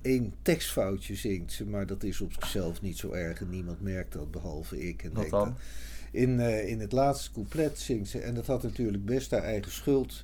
[0.01, 4.13] één tekstfoutje zingt ze, maar dat is op zichzelf niet zo erg en niemand merkt
[4.13, 5.03] dat behalve ik.
[5.03, 5.47] En Wat denkt dan?
[5.47, 5.57] dat-
[6.12, 9.71] In, eh, in het laatste couplet zingt ze, en dat had natuurlijk best haar eigen
[9.71, 10.23] schuld.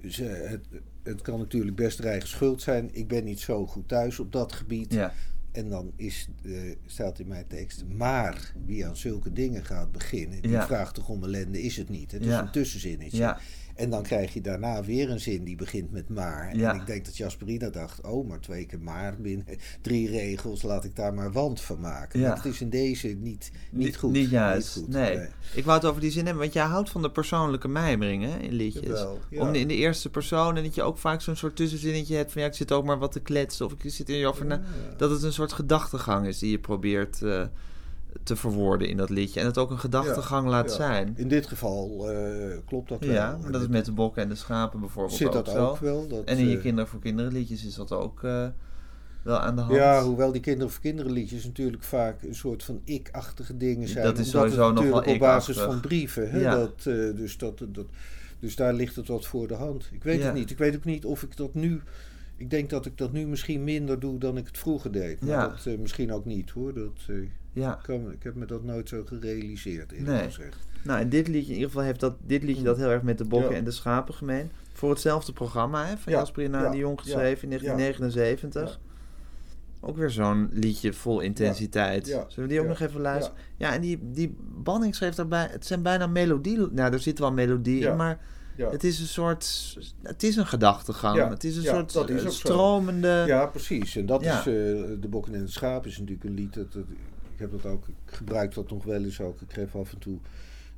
[0.00, 0.60] Het,
[1.02, 2.88] het kan natuurlijk best haar eigen schuld zijn.
[2.92, 4.92] Ik ben niet zo goed thuis op dat gebied.
[4.92, 5.12] Ja.
[5.52, 6.52] En dan is, eh,
[6.86, 10.66] staat in mijn tekst, maar wie aan zulke dingen gaat beginnen, die Ja.
[10.66, 12.12] vraagt toch om ellende, is het niet.
[12.12, 13.16] Het is een tussenzinnetje.
[13.18, 13.38] Ja.
[13.80, 16.56] En dan krijg je daarna weer een zin die begint met maar.
[16.56, 16.72] Ja.
[16.72, 19.46] En ik denk dat Jasperina dacht, oh, maar twee keer maar binnen
[19.82, 22.20] drie regels, laat ik daar maar want van maken.
[22.20, 22.28] Ja.
[22.28, 24.12] Maar het is in deze niet, niet goed.
[24.12, 24.72] Niet juist.
[24.72, 25.18] goed, nee.
[25.54, 28.52] Ik wou het over die zin hebben, want jij houdt van de persoonlijke mijmeringen in
[28.52, 29.04] liedjes.
[29.30, 29.40] Ja.
[29.40, 32.42] Om in de eerste persoon en dat je ook vaak zo'n soort tussenzinnetje hebt van
[32.42, 34.60] ja, ik zit ook maar wat te kletsen of ik zit in je over.
[34.96, 37.42] Dat het een soort gedachtegang is die je probeert eh,
[38.22, 39.40] te verwoorden in dat liedje.
[39.40, 40.76] En het ook een gedachtegang laat Ja.
[40.76, 41.12] zijn.
[41.16, 43.14] In dit geval eh, klopt dat wel.
[43.14, 45.66] Ja, maar dat is met de bokken en de schapen bijvoorbeeld Zit ook dat zo.
[45.66, 46.08] ook wel?
[46.08, 48.22] Dat, en in je eh, Kinderen voor Kinderen liedjes is dat ook...
[48.24, 48.46] eh,
[49.22, 49.74] wel aan de hand.
[49.74, 54.04] Ja, hoewel die kinderen voor kinderen liedjes natuurlijk vaak een soort van ik-achtige dingen zijn.
[54.04, 56.30] Dat is sowieso het natuurlijk op basis van brieven.
[56.30, 56.38] Hè?
[56.40, 56.56] Ja.
[56.56, 56.82] Dat,
[57.16, 57.86] dus, dat, dat,
[58.38, 59.88] dus daar ligt het wat voor de hand.
[59.92, 60.50] Ik weet het niet.
[60.50, 61.80] Ik weet ook niet of ik dat nu...
[62.36, 65.20] Ik denk dat ik dat nu misschien minder doe dan ik het vroeger deed.
[65.20, 65.56] Maar Ja.
[65.64, 66.74] dat misschien ook niet hoor.
[66.74, 66.98] Dat,
[67.52, 67.78] ja.
[67.82, 70.24] kan, ik heb me dat nooit zo gerealiseerd eerlijk Nee.
[70.24, 70.56] gezegd.
[70.84, 73.18] Nou, en dit liedje, in ieder geval heeft dat, dit liedje dat heel erg met
[73.18, 73.56] de bokken Ja.
[73.56, 74.50] en de schapen gemeen.
[74.72, 77.74] Voor hetzelfde programma hè, van Ja, Jasper ja, de Jong geschreven in ja.
[77.76, 78.80] 1979.
[79.80, 82.06] Ook weer zo'n liedje vol intensiteit.
[82.06, 83.38] Zullen we die ook nog even luisteren?
[83.56, 85.48] Ja, en die, die Banning schreef daarbij...
[85.50, 86.58] Het zijn bijna melodie...
[86.70, 88.18] Nou, er zit wel melodie in, maar
[88.56, 88.70] Ja.
[88.70, 89.76] het is een soort...
[90.02, 91.16] Het is een gedachtegang.
[91.16, 92.36] Ja, het is een ja, soort dat is ook zo.
[92.48, 93.24] stromende...
[93.26, 93.96] Ja, precies.
[93.96, 96.54] En dat is, eh, De Bokken en de Schaap is natuurlijk een lied.
[96.54, 96.76] Dat,
[97.40, 99.40] heb dat ook, ik gebruik dat nog wel eens ook.
[99.40, 100.18] Ik geef af en toe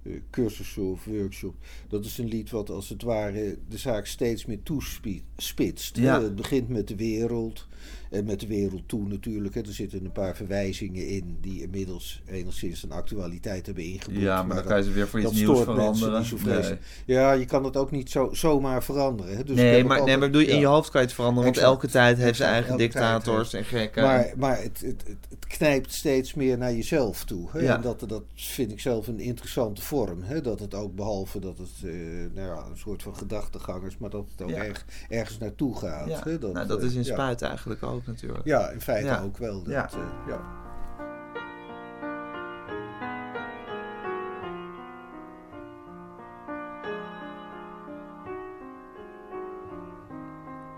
[0.02, 1.56] eh, cursussen of workshops.
[1.88, 5.96] Dat is een lied wat als het ware de zaak steeds meer toespitst.
[5.96, 6.16] Ja.
[6.16, 7.68] Eh, het begint met de wereld.
[8.12, 9.54] En met de wereld toe natuurlijk.
[9.54, 9.60] Hè.
[9.60, 14.20] Er zitten een paar verwijzingen in die inmiddels enigszins een actualiteit hebben ingeboekt.
[14.20, 16.24] Ja, maar dan kan je ze weer voor iets dat nieuws veranderen.
[16.44, 16.78] Nee.
[17.06, 19.36] Ja, je kan het ook niet zo, zomaar veranderen.
[19.36, 19.44] Hè.
[19.44, 21.44] Dus nee, maar, nee, maar bedoel, je, in je hoofd kan je het veranderen.
[21.44, 21.74] Want Exact.
[21.74, 24.02] elke tijd heeft zijn eigen dictators en gekken.
[24.02, 27.48] Maar, maar het, het, het, het knijpt steeds meer naar jezelf toe.
[27.50, 27.60] Hè?
[27.60, 27.74] Ja.
[27.74, 30.22] En dat, dat vind ik zelf een interessante vorm.
[30.22, 30.40] Hè?
[30.40, 31.92] Dat het ook, behalve dat het eh,
[32.34, 34.64] nou ja, een soort van gedachtegang is, maar dat het ook Ja.
[34.64, 36.08] erg, ergens naartoe gaat.
[36.08, 36.22] ja.
[36.24, 36.38] Hè?
[36.38, 37.12] nou, dat eh, is in ja.
[37.12, 38.44] spuit eigenlijk ook natuurlijk.
[38.44, 39.20] Ja, in feite Ja.
[39.20, 39.62] ook wel.
[39.62, 39.84] Dat, Ja.
[39.92, 40.40] eh, ja.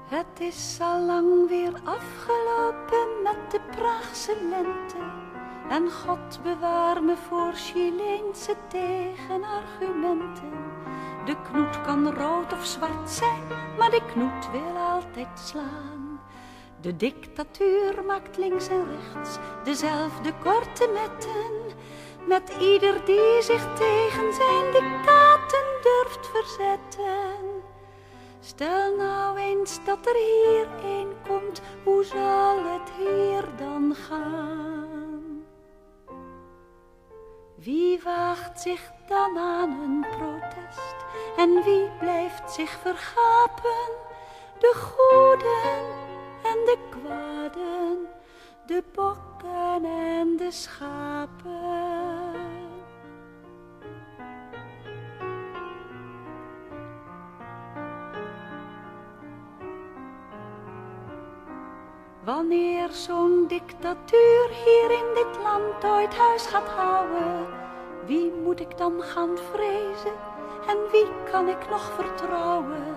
[0.08, 4.96] Het is al lang weer afgelopen met de Praagse lente.
[5.68, 10.52] En God bewaar me voor Chileense tegenargumenten.
[11.24, 13.42] De knoet kan rood of zwart zijn,
[13.78, 16.03] maar de knoet wil altijd slaan.
[16.84, 21.78] De dictatuur maakt links en rechts dezelfde korte metten.
[22.26, 27.62] Met ieder die zich tegen zijn dictaten durft verzetten.
[28.40, 35.44] Stel nou eens dat er hier een komt, hoe zal het hier dan gaan?
[37.56, 40.96] Wie waagt zich dan aan een protest
[41.36, 43.92] en wie blijft zich vergapen?
[44.58, 46.03] De goeden
[46.54, 48.06] en de kwaden,
[48.66, 51.52] de bokken en de schapen.
[62.24, 67.46] Wanneer zo'n dictatuur hier in dit land ooit huis gaat houden,
[68.06, 70.16] wie moet ik dan gaan vrezen
[70.68, 72.93] en wie kan ik nog vertrouwen?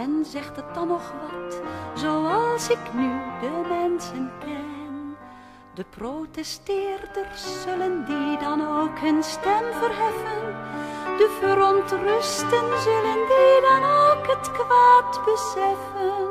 [0.00, 1.60] En zegt het dan nog wat,
[1.94, 3.10] zoals ik nu
[3.40, 5.16] de mensen ken?
[5.74, 10.56] De protesteerders zullen die dan ook hun stem verheffen.
[11.16, 16.28] De verontrusten zullen die dan ook het kwaad beseffen.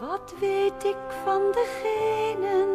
[0.00, 2.68] Wat weet ik van degenen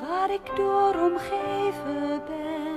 [0.00, 2.75] waar ik door omgeven ben?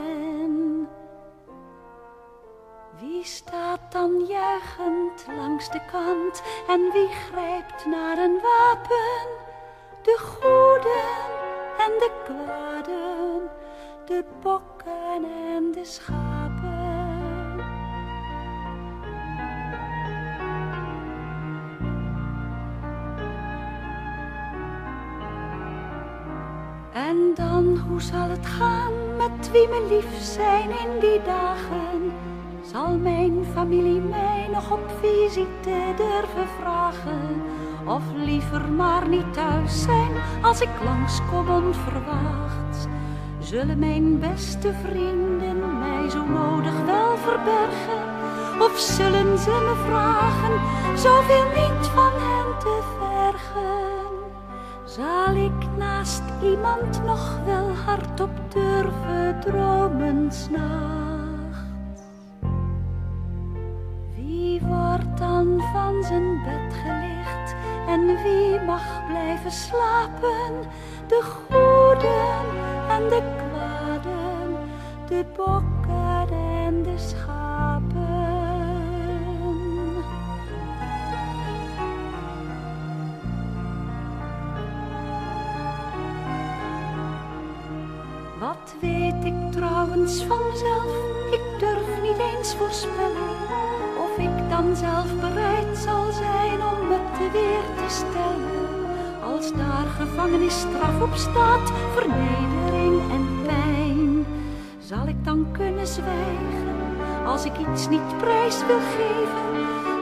[3.02, 9.28] Wie staat dan juichend langs de kant en wie grijpt naar een wapen?
[10.02, 11.10] De goeden
[11.78, 13.50] en de kwaden,
[14.06, 17.60] de bokken en de schapen.
[26.94, 32.14] En dan, hoe zal het gaan met wie me lief zijn in die dagen?
[32.72, 37.42] Zal mijn familie mij nog op visite durven vragen?
[37.86, 42.86] Of liever maar niet thuis zijn als ik langskom onverwachts?
[43.40, 48.04] Zullen mijn beste vrienden mij zo nodig wel verbergen?
[48.62, 50.60] Of zullen ze me vragen
[50.98, 54.08] zoveel niet van hen te vergen?
[54.86, 60.99] Zal ik naast iemand nog wel hardop durven dromen s'nachts?
[65.20, 67.56] Dan van zijn bed gelicht
[67.88, 70.68] en wie mag blijven slapen?
[71.08, 72.46] De goeden
[72.90, 74.56] en de kwaden,
[75.08, 78.18] de bokken en de schapen.
[88.40, 90.94] Wat weet ik trouwens van mezelf?
[91.32, 93.69] Ik durf niet eens voorspellen
[94.20, 98.68] ik dan zelf bereid zal zijn om het te weer te stellen.
[99.34, 104.26] Als daar gevangenisstraf op staat, vernedering en pijn.
[104.80, 106.80] Zal ik dan kunnen zwijgen
[107.26, 109.48] als ik iets niet prijs wil geven?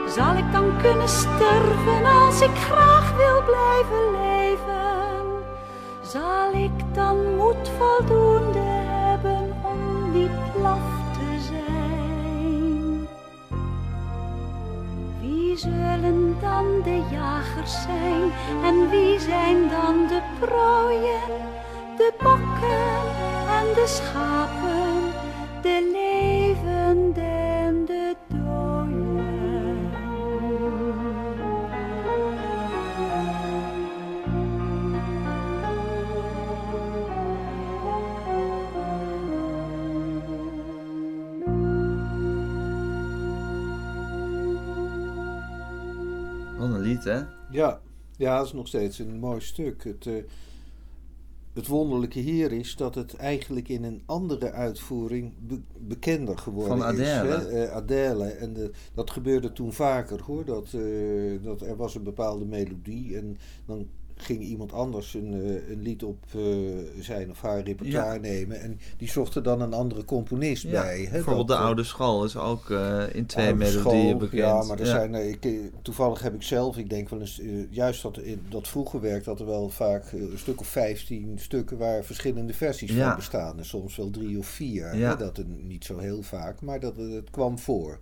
[0.08, 4.88] Zal ik dan kunnen sterven als ik graag wil blijven leven?
[6.02, 10.47] Zal ik dan moed voldoende hebben om niet
[15.58, 18.32] zullen dan de jagers zijn?
[18.64, 21.40] En wie zijn dan de prooien,
[21.96, 22.98] de bokken
[23.58, 25.12] en de schapen,
[47.50, 47.80] Ja,
[48.16, 49.84] ja, dat is nog steeds een mooi stuk.
[49.84, 50.14] Het, eh,
[51.54, 57.00] het wonderlijke hier is dat het eigenlijk in een andere uitvoering be- bekender geworden Van
[57.00, 57.08] is.
[57.08, 57.30] Adele.
[57.34, 57.64] hè.
[57.64, 58.24] Eh, Adele.
[58.24, 60.44] En de, dat gebeurde toen vaker hoor.
[60.44, 63.86] Dat, eh, dat er was een bepaalde melodie en dan
[64.22, 66.40] ging iemand anders een, eh, een lied op eh,
[67.00, 68.20] zijn of haar repertoire Ja.
[68.20, 68.60] nemen.
[68.60, 71.00] En die zocht er dan een andere componist Ja, bij.
[71.04, 74.16] Hè, bijvoorbeeld dat, de eh, oude school is ook eh, in twee Oude melodieën school,
[74.16, 74.32] bekend.
[74.42, 74.90] Ja, maar er Ja.
[74.90, 75.46] zijn, ik,
[75.82, 77.40] toevallig heb ik zelf, ik denk wel eens,
[77.70, 81.78] juist dat, in dat vroege werk, dat er wel vaak een stuk of 15 stukken
[81.78, 83.06] waar verschillende versies Ja.
[83.06, 83.58] van bestaan.
[83.58, 84.96] En soms wel drie of vier.
[84.96, 85.10] Ja.
[85.10, 85.16] Hè?
[85.16, 87.98] Dat het niet zo heel vaak, maar dat het, kwam voor.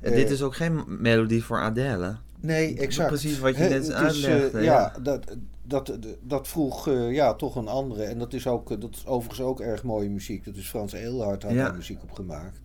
[0.00, 2.16] En dit is ook geen melodie voor Adele.
[2.40, 3.08] Nee, exact.
[3.08, 4.94] Precies wat je net eh, ja.
[5.02, 5.36] dat,
[5.68, 8.04] dat, dat vroeg eh, ja, toch een andere.
[8.04, 10.44] En dat is, ook, eh, dat is overigens ook erg mooie muziek.
[10.44, 12.60] Dat is Frans Eelhard had daar muziek op gemaakt.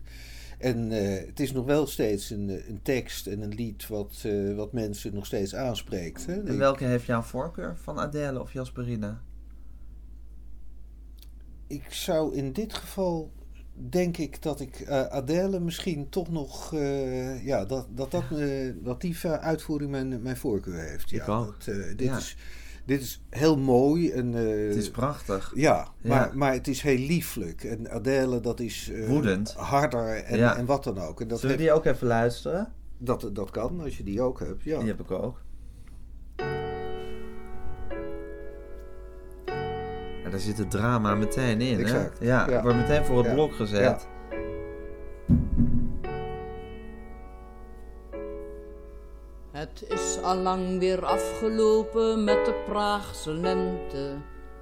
[0.57, 0.89] En
[1.27, 5.13] het is nog wel steeds een, een tekst en een lied wat, eh, wat mensen
[5.13, 6.25] nog steeds aanspreekt.
[6.25, 6.43] Hè?
[6.43, 7.77] En welke heeft jouw voorkeur?
[7.77, 9.21] Van Adele of Jasperina?
[11.67, 13.31] Ik zou in dit geval
[13.73, 18.73] denk ik dat ik eh, Adele misschien toch nog eh, ja dat dat dat, eh,
[18.83, 21.09] dat die uitvoering mijn, mijn voorkeur heeft.
[21.09, 21.65] Ja, Ik ook.
[21.65, 22.17] Dat, dit Ja.
[22.17, 22.37] is
[22.85, 25.51] dit is heel mooi en Het is prachtig.
[25.55, 26.09] ja, Ja.
[26.09, 27.63] Maar, maar het is heel lieflijk.
[27.63, 29.53] En Adele, dat is Woedend.
[29.53, 30.57] harder en, Ja.
[30.57, 31.21] en wat dan ook.
[31.21, 32.73] En dat, Zullen we die ook even luisteren?
[32.97, 34.63] dat, dat kan als je die ook hebt.
[34.63, 34.77] Ja.
[34.79, 35.41] Die heb ik ook.
[40.33, 42.19] Daar zit het drama meteen in, Exact.
[42.19, 42.25] hè?
[42.25, 42.61] Ja, Ja.
[42.61, 43.33] wordt meteen voor het Ja.
[43.33, 44.07] blok gezet.
[49.51, 54.15] Het is allang weer afgelopen met de Praagse lente.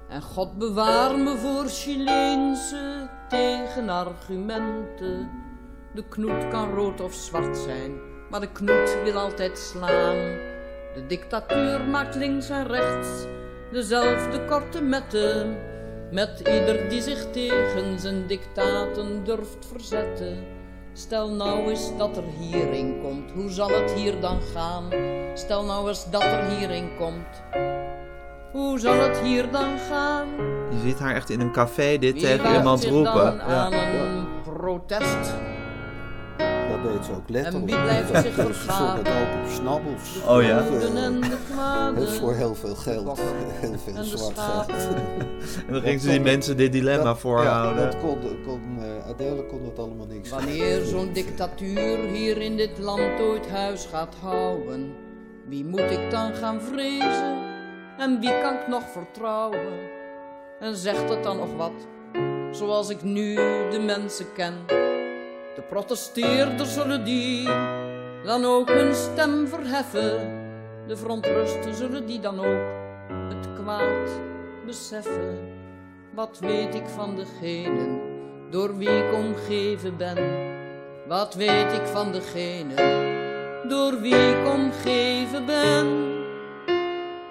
[0.08, 5.30] En God bewaar me voor Chileense tegenargumenten.
[5.94, 7.92] De knoet kan rood of zwart zijn,
[8.30, 10.16] maar de knoet wil altijd slaan.
[10.94, 13.24] De dictatuur maakt links en rechts
[13.72, 15.56] dezelfde korte metten.
[16.10, 20.44] Met ieder die zich tegen zijn dictaten durft verzetten.
[20.92, 24.84] Stel nou eens dat er hierin komt, hoe zal het hier dan gaan?
[25.34, 27.42] Stel nou eens dat er hierin komt,
[28.52, 30.28] hoe zal het hier dan gaan?
[30.70, 33.36] Je ziet haar echt in een café dit Wie tegen waagt iemand roepen.
[33.36, 33.42] Ja.
[33.42, 35.34] aan een protest?
[36.82, 37.64] Dat deed ze ook letterlijk.
[37.64, 39.02] wie blijft Dat zich vergapen?
[39.02, 40.20] bijvoorbeeld ook op snabbels.
[40.28, 40.58] Oh ja?
[40.58, 41.22] Of, eh, en
[41.96, 43.20] heel- voor veel geld.
[43.60, 44.66] Heel veel en zwart geld.
[45.66, 47.84] En dan ging ze die mensen dit dilemma Dat- voorhouden.
[47.84, 50.30] Ja, dat kon, kon, eh, Adele kon dat allemaal niks.
[50.30, 54.94] Wanneer zo'n dictatuur hier in dit land ooit huis gaat houden,
[55.48, 57.36] wie moet ik dan gaan vrezen
[57.98, 59.78] en wie kan ik nog vertrouwen?
[60.60, 61.72] En zegt het dan nog wat,
[62.50, 63.34] zoals ik nu
[63.70, 64.54] de mensen ken?
[65.54, 67.48] De protesteerders zullen die
[68.24, 70.40] dan ook hun stem verheffen.
[70.86, 72.70] De verontrusten zullen die dan ook
[73.28, 74.20] het kwaad
[74.66, 75.38] beseffen.
[76.14, 78.00] Wat weet ik van degene
[78.50, 80.16] door wie ik omgeven ben?
[81.08, 82.74] Wat weet ik van degene
[83.68, 86.10] door wie ik omgeven ben?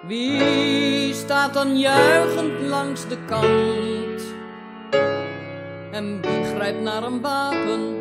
[0.08, 4.22] Wie staat dan juichend langs de kant?
[5.92, 8.01] En wie grijpt naar een wapen?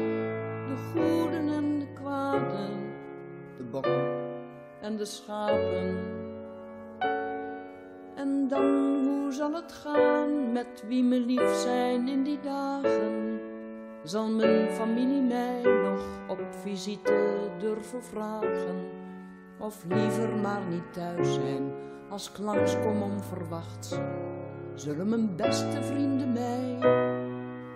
[0.95, 2.71] De goeden en de kwaden,
[3.57, 4.09] de bokken
[4.81, 5.99] en de schapen.
[8.15, 13.41] En dan, hoe zal het gaan met wie me lief zijn in die dagen?
[14.03, 18.89] Zal mijn familie mij nog op visite durven vragen?
[19.59, 21.73] Of liever maar niet thuis zijn
[22.09, 23.99] als ik langskom onverwachts?
[24.75, 26.79] Zullen mijn beste vrienden mij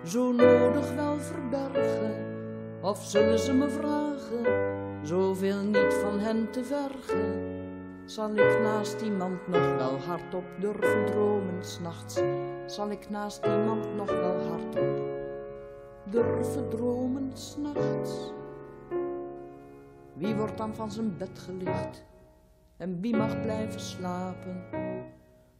[0.03, 2.24] zo nodig wel verbergen?
[2.81, 4.45] Of zullen ze me vragen
[5.03, 7.53] zoveel niet van hen te vergen?
[8.05, 12.21] Zal ik naast iemand nog wel hardop durven dromen s'nachts?
[12.65, 15.03] Zal ik naast iemand nog wel hardop
[16.03, 18.33] durven dromen s'nachts?
[20.13, 22.03] Wie wordt dan van zijn bed gelicht
[22.77, 24.63] en wie mag blijven slapen?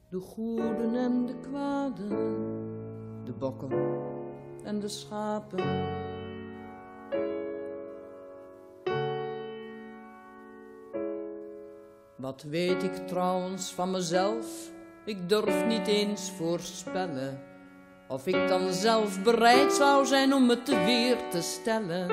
[0.09, 2.09] De goeden en de kwaden,
[3.23, 3.71] de bokken
[4.63, 5.63] en de schapen.
[12.25, 14.45] Wat weet ik trouwens van mezelf?
[15.05, 17.41] Ik durf niet eens voorspellen
[18.07, 22.07] of ik dan zelf bereid zou zijn om me te weer te stellen.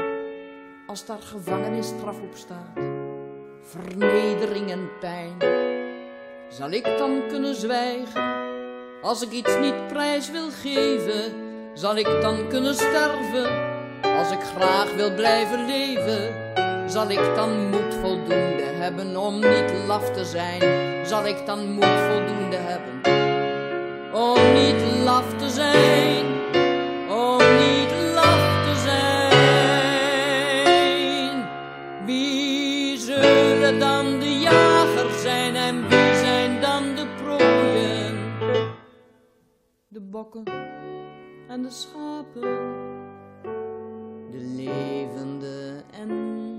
[0.86, 2.78] Als daar gevangenisstraf op staat,
[3.62, 5.36] vernedering en pijn,
[6.48, 8.34] zal ik dan kunnen zwijgen?
[9.02, 11.32] Als ik iets niet prijs wil geven,
[11.74, 13.72] zal ik dan kunnen sterven?
[14.02, 17.91] Als ik graag wil blijven leven, zal ik dan voldoende
[19.00, 20.60] om niet laf te zijn?
[21.06, 23.00] Zal ik dan moed voldoende hebben
[24.12, 26.26] om niet laf te zijn?
[27.10, 29.02] Om niet laf te zijn?
[32.06, 38.32] Wie zullen dan de jager zijn en wie zijn dan de prooien?
[39.88, 40.44] De bokken
[41.48, 42.40] en de schapen,
[44.30, 46.51] de levende en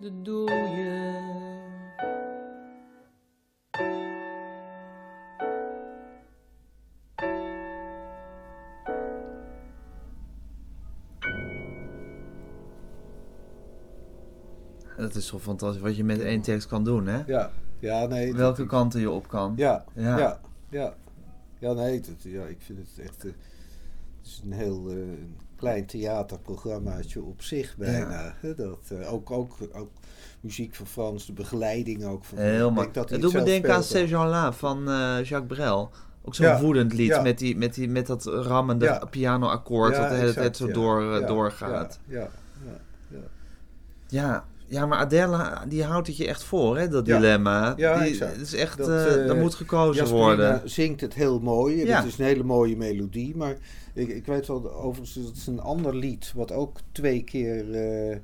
[0.00, 1.38] de dooien.
[14.96, 17.22] Dat is toch fantastisch wat je met één tekst kan doen, hè?
[17.26, 18.26] Ja, ja nee.
[18.26, 19.52] dat- Welke kanten je op kan.
[19.56, 20.18] Ja, Ja.
[20.18, 20.94] ja, ja.
[21.58, 23.24] Ja, nee, dat, ja, ik vind het echt...
[23.24, 23.30] eh,
[24.18, 24.96] het is een heel eh,
[25.60, 28.34] klein theaterprogrammaatje op zich bijna.
[28.56, 29.90] Dat, eh, ook, ook, ook
[30.40, 33.74] muziek van Frans, de begeleiding ook van Heel denk dat Het doet me het denken
[33.74, 33.82] aan.
[33.82, 35.90] C'est Jean-La van eh, Jacques Brel.
[36.22, 37.22] Ook zo'n Ja, woedend lied ja.
[37.22, 39.04] met, die, met, die, met dat rammende Ja.
[39.10, 40.72] pianoakkoord dat hele exact, zo ja.
[40.72, 41.98] door, eh, Ja, doorgaat.
[42.06, 42.28] Ja, ja,
[42.64, 43.18] ja, ja.
[44.08, 44.44] Ja.
[44.66, 47.16] ja, maar Adele, die houdt het je echt voor, hè, dat Ja.
[47.16, 47.74] dilemma.
[47.76, 48.32] Ja, die, exact.
[48.32, 50.70] het is echt, Dat, moet gekozen Jasperina worden.
[50.70, 51.86] zingt het heel mooi.
[51.86, 53.36] Het is een hele mooie melodie.
[53.36, 53.56] Maar
[53.94, 56.32] ik, ik weet wel, overigens, dat is een ander lied.
[56.34, 58.16] Wat ook twee keer eh,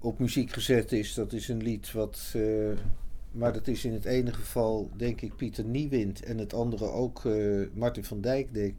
[0.00, 1.14] op muziek gezet is.
[1.14, 2.32] Dat is een lied wat.
[2.36, 2.42] eh,
[3.32, 6.22] maar dat is in het ene geval, denk ik, Pieter Niewind.
[6.24, 8.74] En het andere ook eh, Martin van Dijk, denk.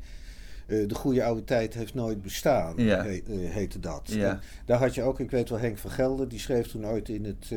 [0.68, 3.04] Eh, de goede oude tijd heeft nooit bestaan, Ja.
[3.04, 4.02] he- heette dat.
[4.12, 4.40] Ja.
[4.66, 7.26] Daar had je ook, ik weet wel, Henk van Gelder, die schreef toen ooit in
[7.26, 7.52] het.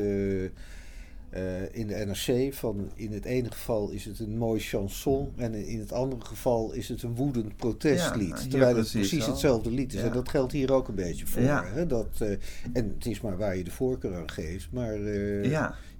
[1.29, 5.53] Eh, in de NRC van in het ene geval is het een mooi chanson en
[5.53, 8.43] in het andere geval is het een woedend protestlied.
[8.43, 9.29] Ja, terwijl het precies al.
[9.29, 9.99] hetzelfde lied is.
[9.99, 10.05] Ja.
[10.07, 11.41] En dat geldt hier ook een beetje voor.
[11.41, 11.65] Ja.
[11.65, 11.85] Hè?
[11.85, 12.31] Dat, eh,
[12.73, 14.67] en het is maar waar je de voorkeur aan geeft.
[14.71, 15.49] Maar eh,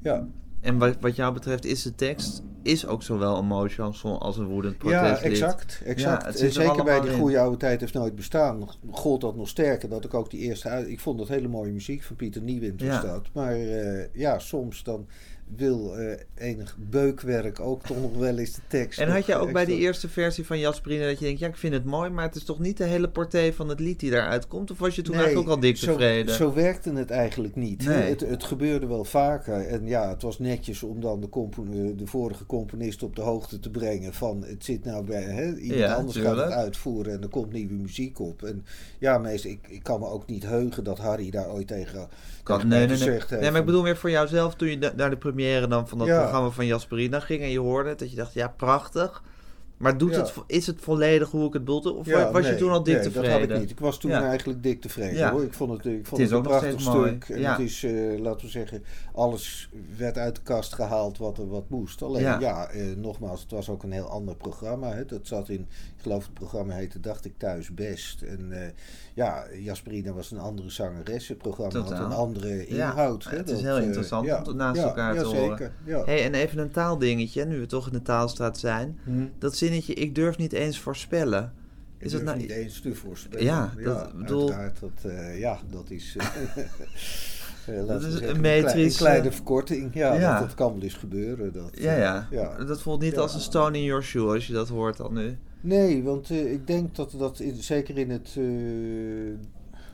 [0.02, 0.28] Ja.
[0.62, 0.68] Ja.
[0.68, 3.46] En wat, wat jou betreft is de tekst is ook zowel een
[4.20, 5.32] als een woedend Ja, protestlied.
[5.32, 5.82] exact.
[5.86, 6.26] exact.
[6.26, 8.70] het en er zeker bij die goede oude tijd heeft nooit bestaan.
[8.92, 9.90] Gold dat nog sterker.
[9.90, 10.86] Dat ik ook die eerste.
[10.92, 12.42] Ik vond dat hele mooie muziek van Pieter
[12.80, 13.02] was Ja.
[13.02, 13.28] dat.
[13.34, 15.08] Maar eh, ja, soms dan
[15.56, 19.00] wil eh, enig beukwerk ook toch nog wel eens de tekst.
[19.00, 21.56] En had je ook bij die eerste versie van Jasperine dat je denkt, ja, ik
[21.58, 24.12] vind het mooi, maar het is toch niet de hele portée van het lied die
[24.12, 24.72] daaruit komt?
[24.72, 26.36] Of was je toen Nee, eigenlijk ook al dik zo- tevreden?
[26.36, 27.86] Zo, werkte het eigenlijk niet.
[27.86, 28.10] Nee.
[28.10, 29.68] Het, het gebeurde wel vaker.
[29.68, 33.60] En ja, het was netjes om dan de, eh, de vorige componist op de hoogte
[33.60, 37.22] te brengen van het zit nou bij hè, iemand Ja, anders gaat het uitvoeren en
[37.22, 38.44] er komt nieuwe muziek op.
[38.44, 38.66] En
[39.00, 42.08] ja, meestal, ik, ik kan me ook niet heugen dat Harry daar ooit tegen,
[42.44, 42.98] Kan, nee, nee, nee.
[42.98, 45.38] gezegd heeft nee, maar ik bedoel meer voor jouzelf toen je da- naar de première
[45.70, 46.20] dan van dat Ja.
[46.20, 49.24] programma van Jasperina ging en je hoorde het, dat je dacht, ja, prachtig.
[49.80, 50.20] Maar doet Ja.
[50.22, 51.94] het, is het volledig hoe ik het bedoelde?
[51.94, 53.32] Of Ja, was je toen al dik nee, tevreden?
[53.32, 53.70] dat had ik niet.
[53.72, 54.24] Ik was toen Ja.
[54.28, 55.44] eigenlijk dik tevreden hoor.
[55.44, 57.30] Ik vond het, ik vond Het is een prachtig stuk.
[57.30, 61.48] En het is, eh, laten we zeggen, alles werd uit de kast gehaald wat er
[61.48, 62.02] wat moest.
[62.02, 62.68] Alleen Ja.
[62.70, 64.94] eh, nogmaals, het was ook een heel ander programma.
[64.94, 65.06] Hè.
[65.06, 65.60] Dat zat in,
[65.96, 68.22] ik geloof het programma heette Dacht ik thuis best.
[68.22, 68.70] En eh,
[69.14, 71.28] ja, Jasperina was een andere zangeres.
[71.28, 73.24] Het programma had een andere inhoud.
[73.24, 73.38] hè.
[73.38, 75.74] het is Dat, heel eh, interessant om naast elkaar te horen.
[76.06, 79.00] Hey, en even een taaldingetje, nu we toch in de taalstraat zijn.
[79.04, 79.26] Hm.
[79.40, 81.54] Dat zinnetje, ik durf niet eens voorspellen.
[81.98, 82.38] Ik Is het durf nou...
[82.48, 83.46] niet eens te voorspellen.
[83.46, 84.48] Ja, dat- bedoel-.
[84.80, 86.16] Dat, eh, ja, dat is...
[86.18, 86.26] eh,
[87.80, 89.94] eh, Dat is zeggen, een een, klei- metrisch, een kleine verkorting.
[89.94, 90.32] Ja, ja.
[90.40, 91.54] Dat, dat kan wel eens gebeuren.
[91.54, 92.64] Dat, Ja, ja, ja.
[92.64, 95.38] Dat voelt niet als een stone in your shoe als je dat hoort dan nu.
[95.62, 98.36] Nee, want ik denk dat dat in, zeker in het,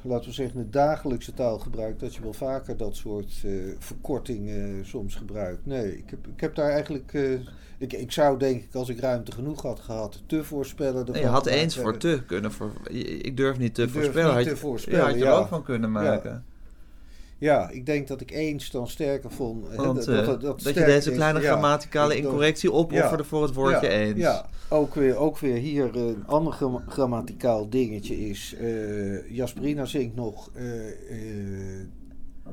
[0.07, 5.15] laten we zeggen, het dagelijkse taalgebruik, dat je wel vaker dat soort eh, verkortingen soms
[5.15, 5.65] gebruikt.
[5.65, 7.31] Nee, ik heb, ik heb daar eigenlijk, eh,
[7.77, 11.11] ik, ik zou denk ik, als ik ruimte genoeg had gehad, te voorspellen.
[11.11, 12.71] Nee, je had eens voor te kunnen voor,
[13.21, 14.33] ik durf niet te Ik durf voorspellen.
[14.33, 15.31] had te je, voorspellen, ja, had je ja.
[15.31, 16.31] er ook van kunnen maken.
[16.31, 16.43] Ja,
[17.71, 19.67] ik denk dat ik eens dan sterker vond.
[19.69, 21.45] hè, Want, dat, eh, dat, dat, je deze kleine ja.
[21.45, 24.19] grammaticale incorrectie opofferde voor het woordje ja, eens.
[24.19, 28.55] Ja, ook weer, ook weer hier een ander gram- grammaticaal dingetje is.
[28.59, 30.49] eh Jasperina zingt nog.
[30.53, 30.65] eh,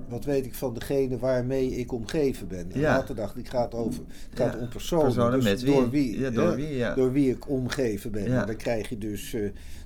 [0.09, 2.73] wat weet ik van degene waarmee ik omgeven ben.
[2.73, 2.97] En Ja.
[2.97, 5.05] later dacht ik, het gaat, over, het gaat Ja, om personen.
[5.05, 5.75] personen dus met wie.
[5.75, 6.95] Door wie, Ja, door wie, ja.
[6.95, 8.25] door wie ik omgeven ben.
[8.31, 8.41] Ja.
[8.41, 9.37] En dan krijg je dus,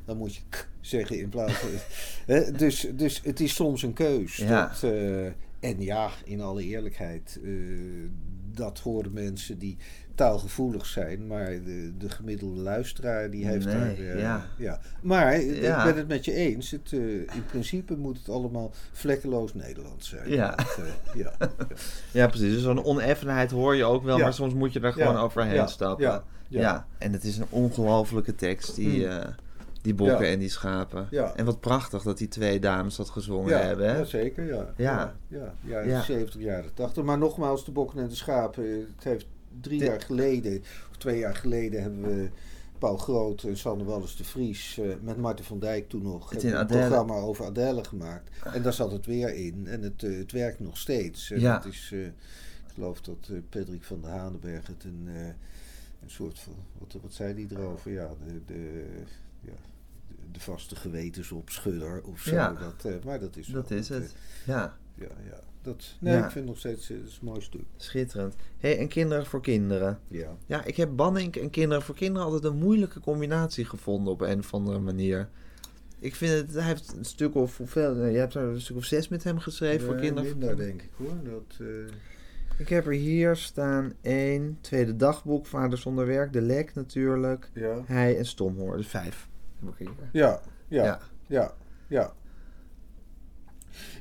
[0.06, 1.68] dan moet je k zeggen in plaats van...
[2.58, 4.36] dus, dus het is soms een keus.
[4.36, 4.66] Ja.
[4.68, 5.26] Dat, eh,
[5.60, 7.50] en ja, in alle eerlijkheid, eh,
[8.52, 9.76] dat horen mensen die
[10.14, 13.90] taalgevoelig zijn, maar de, de gemiddelde luisteraar die heeft Nee, daar...
[13.98, 14.46] eh, ja.
[14.58, 14.80] ja.
[15.02, 15.78] Maar Ja.
[15.78, 16.70] ik ben het met je eens.
[16.70, 20.30] Het, in principe moet het allemaal vlekkeloos Nederlands zijn.
[20.30, 20.54] Ja.
[20.54, 20.76] Dat,
[21.14, 21.32] ja.
[22.12, 22.52] Ja, precies.
[22.52, 26.04] Dus zo'n oneffenheid hoor je ook wel, maar soms moet je er gewoon overheen stappen.
[26.04, 26.24] Ja.
[26.48, 26.60] Ja.
[26.60, 26.86] Ja.
[26.98, 29.34] en het is een ongelofelijke tekst, die, Hmm.
[29.86, 30.32] Die bokken Ja.
[30.32, 31.06] en die schapen.
[31.10, 31.34] Ja.
[31.36, 33.88] En wat prachtig dat die twee dames dat gezongen Ja, hebben.
[33.88, 33.96] Hè?
[33.98, 34.72] ja, zeker, ja.
[34.76, 35.16] Ja.
[35.28, 36.02] Ja, ja, jaren Ja.
[36.02, 37.04] 70, jaren 80.
[37.04, 38.64] Maar nogmaals, de bokken en de schapen.
[38.94, 39.26] Het heeft
[39.60, 42.28] drie De- jaar geleden, of twee jaar geleden, hebben we
[42.78, 46.42] Paul Groot en Sander Wallis de Vries eh, met Martin van Dijk toen nog Het
[46.42, 48.30] een programma over Adele gemaakt.
[48.54, 49.66] En daar zat het weer in.
[49.66, 51.30] En het, eh, het werkt nog steeds.
[51.30, 51.56] En Ja.
[51.56, 52.12] het is, eh, ik
[52.74, 55.08] geloof dat Patrick van der Hanenberg het een,
[56.02, 57.90] een soort van, wat, wat zei die erover?
[57.92, 58.84] Ja, de, de,
[59.40, 59.52] ja,
[60.36, 62.34] de, vaste gewetensopschudder of zo.
[62.34, 62.52] Ja.
[62.52, 64.14] Dat, eh, maar dat is Dat is het.
[64.44, 65.40] Ja, eh, ja, ja.
[65.62, 66.24] Dat, nee, Ja.
[66.24, 67.64] ik vind het nog steeds eh, het is een mooi stuk.
[67.76, 68.34] schitterend.
[68.58, 69.98] hey, en kinderen voor kinderen.
[70.08, 70.36] Ja.
[70.46, 74.38] Ja, ik heb Banning en kinderen voor kinderen altijd een moeilijke combinatie gevonden op een
[74.38, 75.28] of andere manier.
[75.98, 78.84] Ik vind het, hij heeft een stuk of hoeveel, je hebt er een stuk of
[78.84, 80.30] zes met hem geschreven voor kinderen.
[80.30, 80.78] voor minder, kinderen.
[80.78, 81.32] denk ik hoor.
[81.32, 81.68] Dat,
[82.58, 87.82] Ik heb er hier staan één, tweede dagboek, vader zonder werk, de lek natuurlijk, ja.
[87.84, 88.76] hij en stomhoor.
[88.76, 89.28] Dus vijf.
[90.12, 91.00] Ja, ja, Ja.
[91.26, 91.54] ja,
[91.88, 92.12] ja.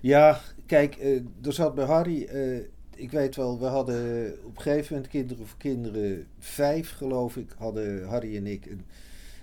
[0.01, 2.57] Ja, kijk, eh, er zat bij Harry, eh,
[2.95, 7.51] ik weet wel, we hadden op een gegeven moment Kinderen voor Kinderen vijf, geloof ik,
[7.57, 8.85] hadden Harry en ik een,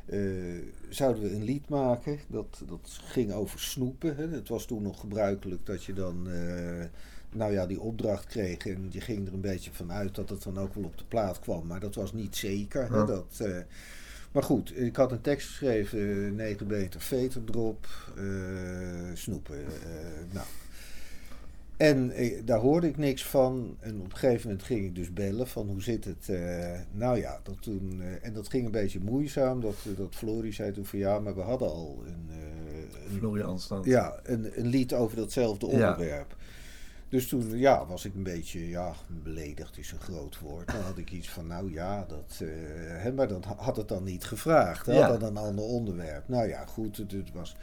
[0.06, 2.18] eh, zouden we een lied maken.
[2.26, 4.16] Dat, dat ging over snoepen.
[4.16, 4.28] Hè.
[4.28, 6.28] Het was toen nog gebruikelijk dat je dan,
[7.32, 10.42] nou ja, die opdracht kreeg en je ging er een beetje van uit dat het
[10.42, 11.66] dan ook wel op de plaat kwam.
[11.66, 12.90] Maar dat was niet zeker.
[12.90, 12.96] Hè.
[12.96, 13.04] Ja.
[13.04, 13.42] Dat,
[14.32, 18.22] maar goed, ik had een tekst geschreven, eh, 9 meter veterdrop, eh,
[19.14, 19.56] snoepen.
[19.58, 19.64] eh,
[20.30, 20.46] nou.
[21.76, 23.76] En eh, daar hoorde ik niks van.
[23.80, 26.28] En op een gegeven moment ging ik dus bellen van hoe zit het.
[26.28, 29.60] eh, nou ja, dat toen, eh, en dat ging een beetje moeizaam.
[29.60, 33.12] Dat, dat Florie zei toen van ja, maar we hadden al een, eh,
[33.48, 33.84] een, stand.
[33.84, 36.26] ja, een, een lied over datzelfde Ja.
[37.12, 40.72] Dus toen ja, was ik een beetje, ja, beledigd is een groot woord.
[40.72, 42.48] Dan had ik iets van, nou ja, dat, eh,
[43.02, 44.86] hè, maar dan had het dan niet gevraagd.
[44.86, 45.08] Hè, Ja.
[45.08, 46.28] had dan een ander onderwerp.
[46.28, 47.56] Nou ja, goed, het, het was...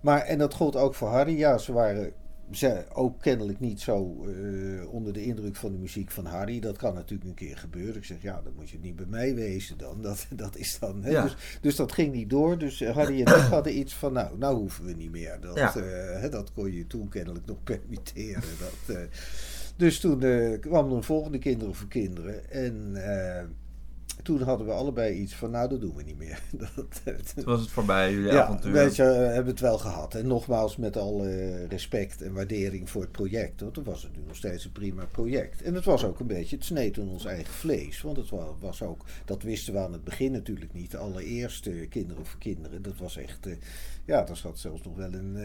[0.00, 1.38] Maar, en dat gold ook voor Harry.
[1.38, 2.12] Ja, ze waren
[2.54, 6.60] ze ook kennelijk niet zo eh, onder de indruk van de muziek van Harry.
[6.60, 7.96] Dat kan natuurlijk een keer gebeuren.
[7.96, 10.02] Ik zeg, ja, dan moet je niet bij mij wezen dan.
[10.12, 11.02] Dat, dat is dan...
[11.04, 11.10] Hè?
[11.10, 11.22] Ja.
[11.22, 12.58] Dus, dus dat ging niet door.
[12.58, 15.40] Dus eh, Harry en ik hadden iets van, nou, nou hoeven we niet meer.
[15.40, 15.74] Dat, Ja.
[15.76, 18.42] eh, hè, dat kon je toen kennelijk nog permitteren.
[18.86, 18.96] Dat,
[19.76, 22.50] dus toen eh, kwam er een volgende Kinderen voor Kinderen.
[22.50, 22.92] En
[24.22, 26.42] toen hadden we allebei iets van, nou, dat doen we niet meer.
[26.74, 28.72] dat, eh, Toen was het voorbij, jullie ja, avontuur.
[28.72, 30.14] weet je, we hebben het wel gehad.
[30.14, 33.60] En nogmaals, met alle respect en waardering voor het project.
[33.60, 35.62] Want het was natuurlijk nog steeds een prima project.
[35.62, 38.00] En het was ook een beetje, het sneed in ons eigen vlees.
[38.02, 40.90] Want het wa- was ook, dat wisten we aan het begin natuurlijk niet.
[40.90, 43.52] De allereerste Kinderen voor Kinderen, dat was echt, eh,
[44.04, 45.36] ja, daar zat zelfs nog wel een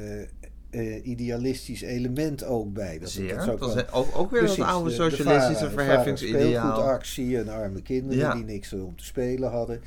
[0.69, 2.99] eh, idealistisch element ook bij.
[2.99, 3.45] Dat, Zeer.
[3.45, 6.41] dat Dat is ook ook, ook weer Precies, dat oude de- de socialistische varen- verheffingsideaal.
[6.71, 8.33] Speelgoedactie en arme kinderen Ja.
[8.33, 9.81] die niks om te spelen hadden.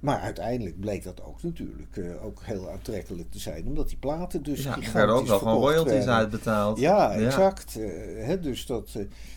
[0.00, 3.66] Maar uiteindelijk bleek dat ook natuurlijk eh, ook heel aantrekkelijk te zijn.
[3.66, 6.14] Omdat die platen dus Ja, gigantisch werden ook wel gewoon royalties werden.
[6.14, 6.78] uitbetaald.
[6.78, 7.76] Ja, exact.
[7.80, 7.86] Eh,
[8.26, 8.90] hè, dus, dat,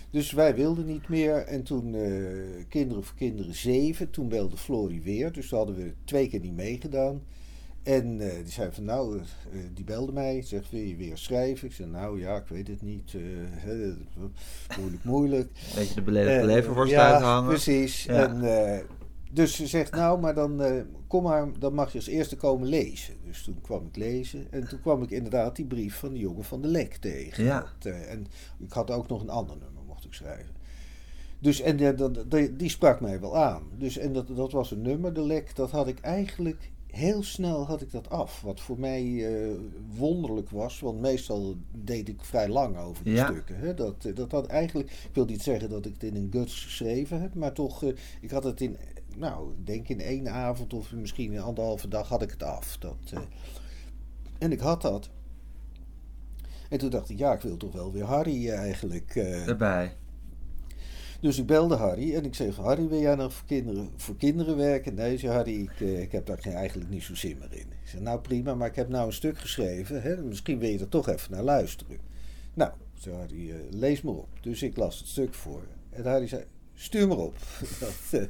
[0.09, 1.35] dus wij wilden niet meer.
[1.37, 1.95] En toen
[2.69, 5.31] Kinderen voor Kinderen 7, toen belde Florie weer.
[5.31, 7.21] Dus toen hadden we twee keer niet meegedaan.
[7.87, 11.67] En eh, die zei van nou, eh, die belde mij, zegt wil je weer schrijven?
[11.67, 13.21] Ik zei nou ja, ik weet het niet, eh,
[13.51, 13.93] hè,
[14.79, 15.49] moeilijk, moeilijk.
[15.75, 17.49] Beetje de beledigde Eh, leverworst ja, uithangen.
[17.49, 18.03] precies.
[18.03, 18.27] Ja.
[18.27, 18.43] En,
[18.75, 18.79] eh,
[19.31, 22.67] dus ze zegt, nou, maar dan, eh, kom maar, dan mag je als eerste komen
[22.67, 23.13] lezen.
[23.25, 24.47] Dus toen kwam ik lezen.
[24.51, 27.43] En toen kwam ik inderdaad die brief van de jongen van de Lek tegen.
[27.43, 27.59] Ja.
[27.79, 28.27] Dat, eh, en
[28.59, 30.55] ik had ook nog een ander nummer, mocht ik schrijven.
[31.39, 33.63] Dus, en eh, die sprak mij wel aan.
[33.77, 36.71] Dus, en dat, dat was een nummer, de Lek, dat had ik eigenlijk...
[36.87, 38.41] Heel snel had ik dat af.
[38.41, 39.55] Wat voor mij eh,
[39.95, 40.79] wonderlijk was.
[40.79, 43.25] Want meestal deed ik vrij lang over die Ja.
[43.25, 43.57] stukken.
[43.59, 43.73] Hè?
[43.73, 44.91] Dat, eh, dat had eigenlijk...
[44.91, 47.33] Ik wil niet zeggen dat ik het in een guts geschreven heb.
[47.33, 48.77] Maar toch, eh, ik had het in...
[49.15, 52.77] Nou, ik denk in één avond of misschien een anderhalve dag had ik het af.
[52.77, 53.13] Dat,
[54.37, 55.09] en ik had dat.
[56.69, 59.15] En toen dacht ik, ja, ik wil toch wel weer Harry eigenlijk.
[59.15, 59.95] Erbij.
[61.19, 64.57] Dus ik belde Harry en ik zeg, Harry, wil jij nog voor kinderen, voor kinderen
[64.57, 64.93] werken?
[64.93, 67.67] Nee, zei Harry, ik, eh, ik heb daar eigenlijk niet zo zin meer in.
[67.67, 70.01] Ik zei, nou prima, maar ik heb nou een stuk geschreven.
[70.01, 70.17] Hè?
[70.17, 71.97] Misschien wil je er toch even naar luisteren.
[72.53, 74.29] Nou, zei Harry, eh, lees maar op.
[74.41, 75.61] Dus ik las het stuk voor.
[75.89, 76.43] En Harry zei,
[76.73, 77.35] stuur maar op.
[77.79, 78.27] Dat, eh,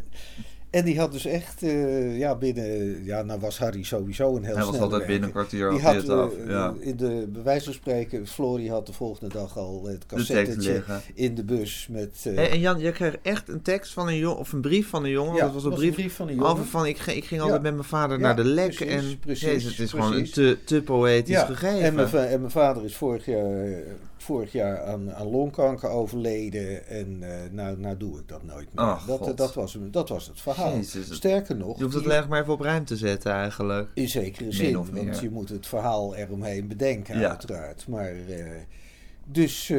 [0.78, 4.56] en die had dus echt, eh, ja, binnen, ja, nou was Harry sowieso een heel
[4.56, 6.34] Hij was altijd binnen een kwartier Die had af.
[6.34, 6.74] eh, Ja.
[6.80, 11.02] in de, bij wijze van spreken, Flory had de volgende dag al het cassettetje liggen.
[11.14, 12.10] in de bus met...
[12.24, 14.90] eh, Hey, en Jan, je kreeg echt een tekst van een jongen, of een brief
[14.90, 15.36] van een jongen.
[15.36, 16.50] Ja, dat was een was een brief, van een jongen.
[16.52, 17.46] over van, ik, ging- ik ging Ja.
[17.46, 18.76] altijd met mijn vader Ja, naar de lek.
[18.76, 21.82] precies, en precies, Jezus, het is gewoon te, te poëtisch ja, gegeven.
[21.82, 23.68] En mijn, en mijn vader is vorig jaar,
[24.24, 26.88] vorig jaar aan, aan longkanker overleden.
[26.88, 28.86] En eh, nou, nou doe ik dat nooit meer.
[28.86, 29.38] Dat, God.
[29.38, 30.76] dat, was, dat was het verhaal.
[30.76, 33.90] Jezus, Sterker nog, je hoeft het alleen maar even op ruim te zetten eigenlijk.
[33.94, 34.78] in zekere zin.
[34.78, 35.22] of Want meer.
[35.22, 37.30] je moet het verhaal eromheen bedenken, Ja.
[37.30, 37.88] uiteraard.
[37.88, 38.46] Maar, eh,
[39.26, 39.78] dus, eh,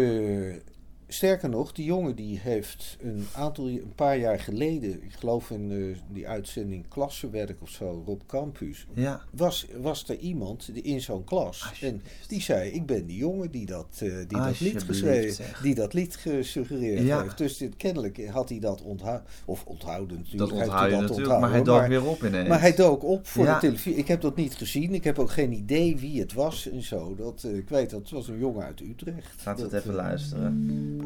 [1.09, 5.71] sterker nog, die jongen die heeft een aantal, een paar jaar geleden, ik geloof in
[5.71, 9.21] eh, die uitzending Klassenwerk of zo, Rob Campus, Ja.
[9.31, 11.73] was, was er iemand die in zo'n klas.
[11.81, 15.75] En die zei: Ik ben die jongen die dat, eh, die dat lied geschreven, die
[15.75, 17.23] dat lied gesuggereerd Ja.
[17.23, 17.39] heeft.
[17.39, 19.27] Dus dit, kennelijk had hij dat onthouden.
[19.45, 20.51] Of onthouden natuurlijk.
[20.51, 22.49] Dat onthoud je dat natuurlijk, maar hij onthouden, dook weer op ineens.
[22.49, 23.55] maar hij dook op voor Ja.
[23.55, 23.95] de televisie.
[23.95, 24.95] Ik heb dat niet gezien.
[24.95, 27.15] Ik heb ook geen idee wie het was en zo.
[27.15, 29.43] Dat, eh, ik weet dat het was een jongen uit Utrecht.
[29.45, 30.97] Laten we het even luisteren.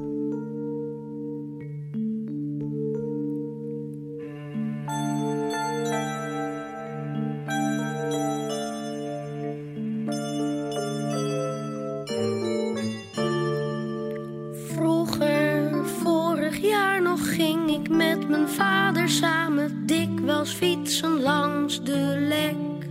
[14.74, 22.88] Vroeger, vorig jaar nog, ging ik met mijn vader samen dikwijls fietsen langs de lek.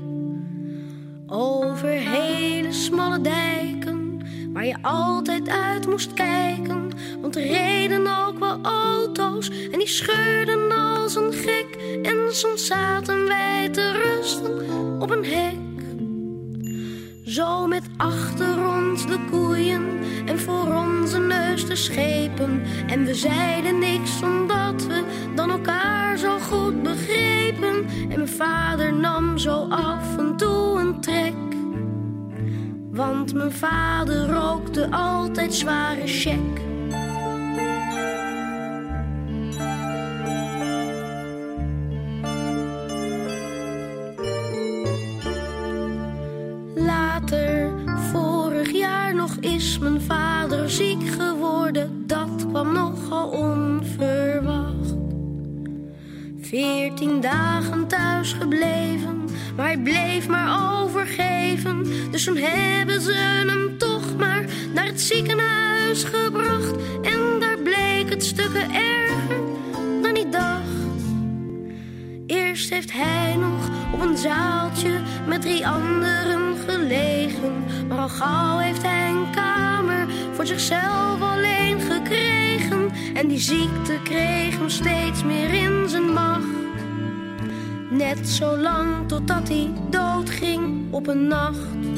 [1.27, 4.00] Over hele smalle dijken,
[4.53, 6.91] waar je altijd uit moest kijken.
[7.21, 11.77] Want er reden ook wel auto's en die scheurden als een gek.
[12.03, 14.69] En soms zaten wij te rusten
[15.01, 15.59] op een hek.
[17.25, 22.61] Zo met achter ons de koeien en voor onze neus de schepen.
[22.87, 25.03] En we zeiden niks omdat we
[25.35, 27.85] dan elkaar zo goed begrepen.
[28.09, 31.33] En mijn vader nam zo af en toe een trek.
[32.91, 36.59] Want mijn vader rookte altijd zware check.
[46.75, 47.71] Later,
[48.11, 52.03] vorig jaar nog, is mijn vader ziek geworden.
[52.07, 54.95] Dat kwam nogal onverwacht.
[56.39, 59.20] Veertien dagen thuis gebleven,
[59.55, 61.85] maar hij bleef maar overgeven.
[62.11, 66.75] Dus toen hebben ze hem toch maar naar het ziekenhuis gebracht.
[67.01, 69.39] En daar bleek het stukken erger
[70.01, 70.61] dan hij dacht.
[72.25, 74.91] Eerst heeft hij nog op een zaaltje
[75.27, 77.63] met drie anderen gelegen.
[77.87, 82.91] Maar al gauw heeft hij een kamer voor zichzelf alleen gekregen.
[83.13, 86.60] En die ziekte kreeg hem steeds meer in zijn macht.
[87.91, 91.90] Net zo lang totdat hij doodging op een nacht.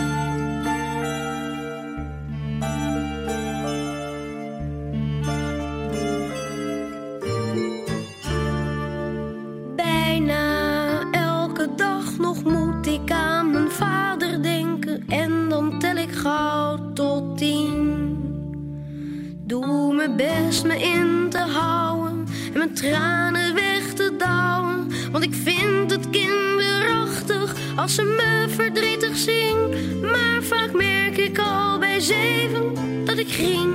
[33.34, 33.74] Ging.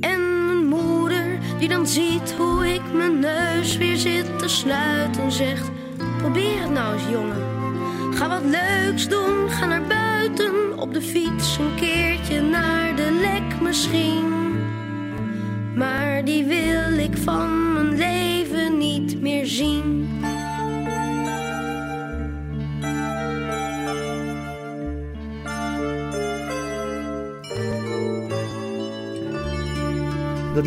[0.00, 5.70] En mijn moeder, die dan ziet hoe ik mijn neus weer zit te sluiten, zegt:
[6.18, 7.42] Probeer het nou eens, jongen.
[8.14, 9.45] Ga wat leuks doen,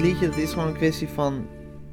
[0.01, 1.47] liedje, dat is gewoon een kwestie van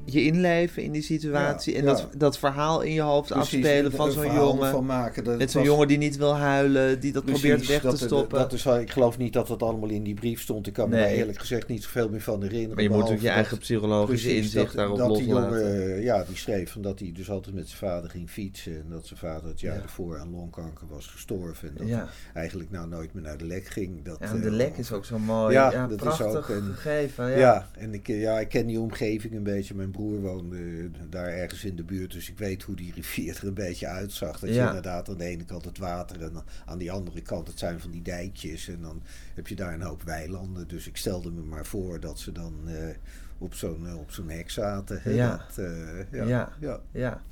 [0.06, 1.72] je inleven in die situatie.
[1.72, 1.90] Ja, en ja.
[1.92, 4.70] Dat, dat verhaal in je hoofd Precies, afspelen van zo'n jongen.
[4.70, 5.24] Van maken.
[5.24, 7.98] Dat Met zo'n was- jongen die niet wil huilen, die dat Precies, probeert weg dat,
[7.98, 8.38] te stoppen.
[8.38, 10.66] Dat is, ik geloof niet dat dat allemaal in die brief stond.
[10.66, 12.74] Ik kan me daar eerlijk gezegd niet zoveel meer van herinneren.
[12.74, 15.26] maar je moet ook behalve je dat- eigen psychologische Precies, inzicht dat, daarop dat die
[15.26, 18.72] jongen, eh, ja, die schreef van dat hij dus altijd met zijn vader ging fietsen.
[18.72, 19.82] En dat zijn vader het jaar Ja.
[19.82, 21.68] ervoor aan longkanker was gestorven.
[21.68, 21.96] En dat Ja.
[21.96, 22.06] hij
[22.42, 24.04] eigenlijk nou nooit meer naar de lek ging.
[24.04, 25.52] Dat, Ja, eh, de lek is ook zo mooi.
[25.52, 27.30] Ja, dat is ook een- gegeven.
[27.30, 27.36] Ja.
[27.36, 27.68] Ja.
[27.78, 29.74] en ik, eh, ja, ik ken die omgeving een beetje.
[29.74, 33.36] Mijn broer woonde eh, daar ergens in de buurt, dus ik weet hoe die rivier
[33.36, 34.38] er een beetje uitzag.
[34.38, 36.32] Dat je inderdaad aan de ene kant het water en
[36.66, 38.68] aan die andere kant het zijn van die dijkjes.
[38.68, 39.02] En dan
[39.34, 40.68] heb je daar een hoop weilanden.
[40.68, 42.74] Dus ik stelde me maar voor dat ze dan eh,
[43.38, 45.00] op zo'n eh, op zo'n hek zaten.
[45.02, 45.36] hè, Ja.
[45.36, 45.66] Dat,
[46.12, 46.26] ja.
[46.26, 46.52] Ja.
[46.60, 46.80] ja.
[46.90, 47.22] Ja,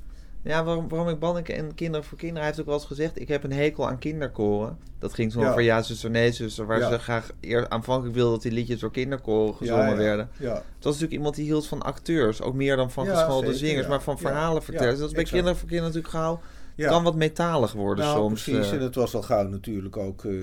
[0.45, 2.43] ja waarom, waarom ik Banneke en Kinderen voor Kinderen...
[2.43, 3.19] Hij heeft ook wel eens gezegd...
[3.19, 4.77] ik heb een hekel aan kinderkoren.
[4.99, 5.49] Dat ging zo Ja.
[5.49, 6.65] over Ja, zuster, nee, zuster...
[6.65, 6.89] waar Ja.
[6.89, 10.29] ze graag eer, aanvankelijk wilden dat die liedjes door kinderkoren gezongen Ja, werden.
[10.37, 10.53] Ja.
[10.53, 12.41] Het was natuurlijk iemand die hield van acteurs.
[12.41, 14.89] Ook meer dan van geschoolde zingers, maar van verhalen vertellen.
[14.89, 15.23] Dus dat is bij.
[15.23, 16.41] Kinderen voor Kinderen natuurlijk gauw...
[16.75, 16.89] Ja.
[16.89, 18.43] kan wat metalig worden Nou, soms.
[18.43, 18.67] precies.
[18.67, 18.73] eh.
[18.77, 20.25] En het was al gauw natuurlijk ook...
[20.25, 20.33] eh,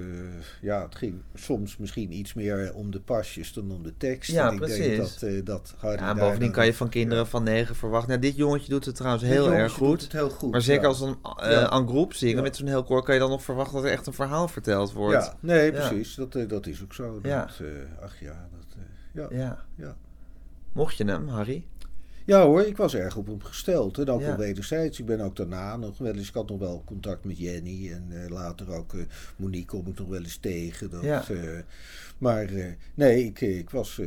[0.60, 4.30] ja, het ging soms misschien iets meer om de pasjes dan om de tekst.
[4.30, 4.96] Ja, en ik denk precies.
[5.20, 8.08] dat, eh, dat Harry ja, daar bovendien dan- kan je van kinderen van negen verwachten.
[8.08, 10.02] Nou, dit jongetje doet het trouwens Dit heel erg goed.
[10.02, 10.88] het heel goed, Maar zeker ja.
[10.88, 11.16] als een
[11.70, 13.02] aan groep zingen met zo'n heel koor...
[13.02, 15.24] kan je dan nog verwachten dat er echt een verhaal verteld wordt.
[15.24, 16.14] Ja, nee, precies.
[16.14, 17.12] Dat, dat is ook zo.
[17.20, 17.42] Dat, Ja.
[18.02, 18.76] ach ja, dat,
[19.12, 19.26] ja.
[19.38, 19.64] Ja.
[19.76, 19.96] Ja.
[20.72, 21.66] Mocht je hem, Harry?
[22.26, 23.98] Ja hoor, ik was erg op hem gesteld.
[23.98, 24.26] En ook Ja.
[24.26, 24.98] wel wederzijds.
[24.98, 26.28] Ik ben ook daarna nog wel eens...
[26.28, 27.92] Ik had nog wel contact met Jenny.
[27.92, 29.00] En eh, later ook eh,
[29.36, 30.90] Monique kom ik nog wel eens tegen.
[30.90, 31.28] Dat, Ja.
[31.28, 31.58] eh,
[32.18, 32.50] maar
[32.94, 34.00] nee, ik, ik was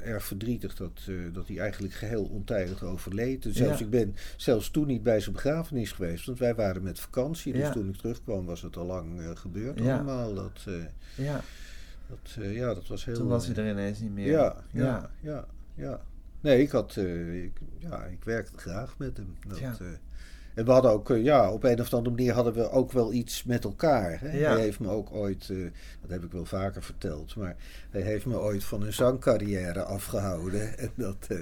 [0.00, 1.00] erg verdrietig dat,
[1.32, 3.44] dat hij eigenlijk geheel ontijdig overleed.
[3.44, 3.84] En zelfs Ja.
[3.84, 6.26] ik ben zelfs toen niet bij zijn begrafenis geweest.
[6.26, 7.52] Want wij waren met vakantie.
[7.52, 10.34] Dus toen ik terugkwam was het al lang gebeurd allemaal.
[10.34, 10.64] Dat,
[11.14, 11.40] Ja,
[12.08, 13.14] dat, ja, dat was heel...
[13.14, 14.26] toen was hij er ineens niet meer.
[14.30, 15.10] ja, Ja.
[15.20, 15.44] ja,
[15.74, 16.00] ja.
[16.40, 19.34] Nee, ik had, eh, ik, ja, ik werkte graag met hem.
[19.48, 19.76] Dat, Ja.
[20.58, 23.12] En we hadden ook, eh, ja, op een of andere manier hadden we ook wel
[23.12, 24.20] iets met elkaar.
[24.20, 24.38] Hè?
[24.38, 24.52] Ja.
[24.52, 25.56] Hij heeft me ook ooit, eh,
[26.00, 27.56] dat heb ik wel vaker verteld, maar
[27.90, 30.66] hij heeft me ooit van een zangcarrière afgehouden.
[30.78, 31.38] En dat, eh,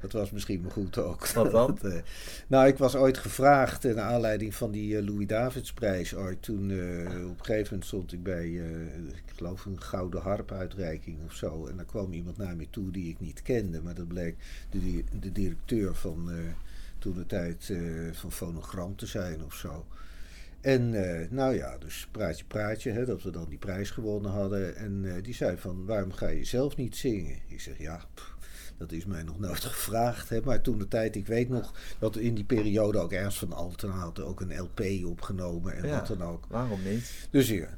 [0.00, 1.28] dat was misschien maar goed ook.
[1.28, 1.78] Wat dan?
[1.82, 2.02] Dat,
[2.46, 6.42] nou, ik was ooit gevraagd, naar aanleiding van die Louis Davidsprijs ooit.
[6.42, 8.48] Toen op een gegeven moment stond ik bij,
[9.06, 11.66] ik geloof een gouden harp-uitreiking of zo.
[11.66, 13.80] En daar kwam iemand naar me toe die ik niet kende.
[13.82, 14.36] Maar dat bleek
[14.70, 16.30] de, de directeur van
[17.04, 17.78] toen de tijd eh,
[18.12, 19.86] van Fonogram te zijn of zo.
[20.60, 24.76] En eh, nou ja, dus praatje praatje, hè, dat we dan die prijs gewonnen hadden.
[24.76, 27.38] En eh, die zei van, waarom ga je zelf niet zingen?
[27.48, 28.34] Ik zeg, ja, pff,
[28.76, 30.28] dat is mij nog nooit gevraagd.
[30.28, 30.40] Hè.
[30.44, 33.90] Maar toen de tijd, ik weet nog dat in die periode ook Ernst van Alten
[33.90, 35.98] had ook een LP opgenomen en Ja.
[35.98, 36.44] wat dan ook.
[36.48, 37.28] Waarom niet?
[37.30, 37.68] Dus ja,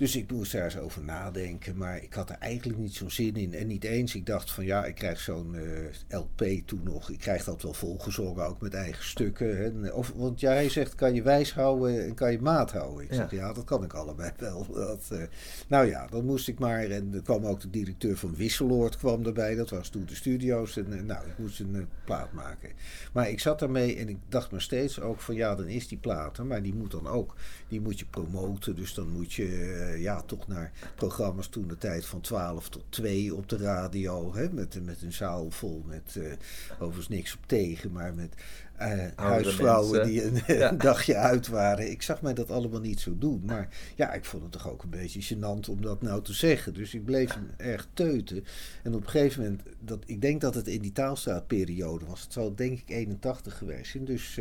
[0.00, 3.36] dus ik moest daar eens over nadenken, maar ik had er eigenlijk niet zo'n zin
[3.36, 3.54] in.
[3.54, 7.10] En niet eens, ik dacht van ja, ik krijg zo'n eh, LP toen nog.
[7.10, 9.56] Ik krijg dat wel volgezongen, ook met eigen stukken.
[9.56, 9.90] Hè.
[9.90, 13.04] Of, want jij zegt, kan je wijs houden en kan je maat houden?
[13.04, 13.16] Ik Ja.
[13.16, 14.66] zeg, ja, dat kan ik allebei wel.
[14.72, 15.22] Dat, eh,
[15.68, 16.84] nou ja, dan moest ik maar.
[16.84, 19.54] En er kwam ook de directeur van Wisseloord kwam erbij.
[19.54, 20.76] Dat was toen de studio's.
[20.76, 22.70] En eh, nou, ik moest een plaat maken.
[23.12, 25.98] Maar ik zat daarmee en ik dacht maar steeds ook van ja, dan is die
[25.98, 26.46] plaat er.
[26.46, 27.34] Maar die moet dan ook,
[27.68, 28.76] die moet je promoten.
[28.76, 29.48] Dus dan moet je
[29.92, 34.34] eh, ja, toch naar programma's toen de tijd van 12 tot 2 op de radio.
[34.34, 36.32] Hè, met, met een zaal vol met uh,
[36.78, 38.34] overigens niks op tegen, maar met
[38.80, 40.12] uh, huisvrouwen mensen.
[40.12, 40.70] die een, Ja.
[40.70, 41.90] een dagje uit waren.
[41.90, 43.42] Ik zag mij dat allemaal niet zo doen.
[43.46, 46.74] Maar ja, ik vond het toch ook een beetje gênant om dat nou te zeggen.
[46.74, 48.44] Dus ik bleef hem erg teuten.
[48.82, 52.22] En op een gegeven moment, dat, ik denk dat het in die taalstraatperiode was.
[52.22, 54.04] Het zal denk ik 81 geweest zijn.
[54.04, 54.38] Dus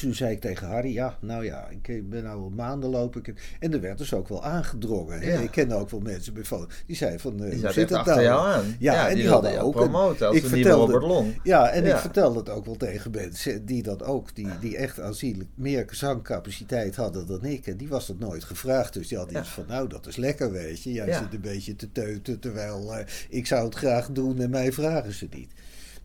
[0.00, 3.20] toen zei ik tegen Harry, ja, nou ja, ik ben nou al maanden lopen.
[3.24, 5.20] Ik, en er werd dus ook wel aangedrongen.
[5.20, 5.32] Hè?
[5.32, 5.38] Ja.
[5.40, 6.66] Ik kende ook wel mensen bij foto.
[6.86, 8.24] Die zeiden van, uh, Die hoe zit het achter nou?
[8.26, 8.76] jou aan.
[8.78, 9.72] Ja, en die, hadden ook...
[9.74, 11.40] promoten als ik vertelde- Robert Long.
[11.42, 11.94] Ja, en Ja.
[11.94, 15.86] ik vertelde het ook wel tegen mensen die dat ook, die, die echt aanzienlijk meer
[15.90, 17.66] zangcapaciteit hadden dan ik.
[17.66, 18.92] En die was dat nooit gevraagd.
[18.92, 19.40] Dus die hadden Ja.
[19.42, 20.92] iets van, nou, dat is lekker, weet je.
[20.92, 21.18] Jij Ja.
[21.18, 25.12] zit een beetje te teuten, terwijl eh, ik zou het graag doen en mij vragen
[25.12, 25.50] ze niet.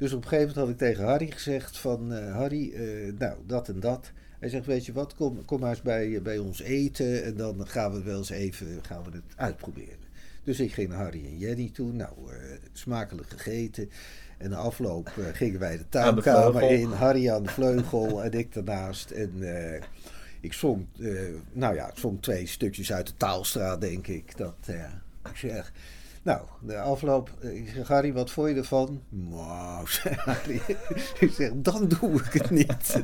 [0.01, 3.37] Dus op een gegeven moment had ik tegen Harry gezegd van, eh, Harry, eh, nou,
[3.45, 4.11] dat en dat.
[4.39, 7.67] Hij zegt, weet je wat, kom, kom maar eens bij, bij ons eten en dan
[7.67, 10.09] gaan we wel eens even gaan we het uitproberen.
[10.43, 12.35] Dus ik ging naar Harry en Jenny toe, nou, eh,
[12.73, 13.89] smakelijk gegeten.
[14.37, 18.31] En na afloop eh, gingen wij de de tuinkamer in, Harry aan de vleugel en
[18.31, 19.11] ik daarnaast.
[19.11, 19.81] En eh,
[20.41, 21.09] ik zong, eh,
[21.51, 24.37] nou ja, ik zong twee stukjes uit de Taalstraat, denk ik.
[24.37, 24.83] Dat, eh,
[25.29, 25.73] ik zeg,
[26.21, 29.01] nou, de afloop, eh, ik Harry, wat vond je ervan?
[29.09, 30.61] Nou, zei Harry.
[31.19, 33.01] ik zeg, dan doe ik het niet.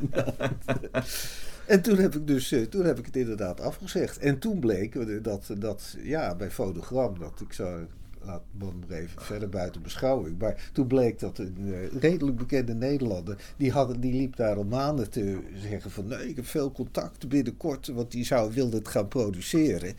[1.68, 4.18] En toen heb ik dus, eh, toen heb ik het inderdaad afgezegd.
[4.18, 7.86] En toen bleek dat, dat ja, bij Fotogram, dat ik zo
[8.22, 10.38] laat man even verder buiten beschouwing.
[10.38, 15.10] Maar toen bleek dat een eh, redelijk bekende Nederlander, die, die liep daar al maanden
[15.10, 19.08] te zeggen van nee, ik heb veel contact binnenkort, want die zou, wilde het gaan
[19.08, 19.94] produceren.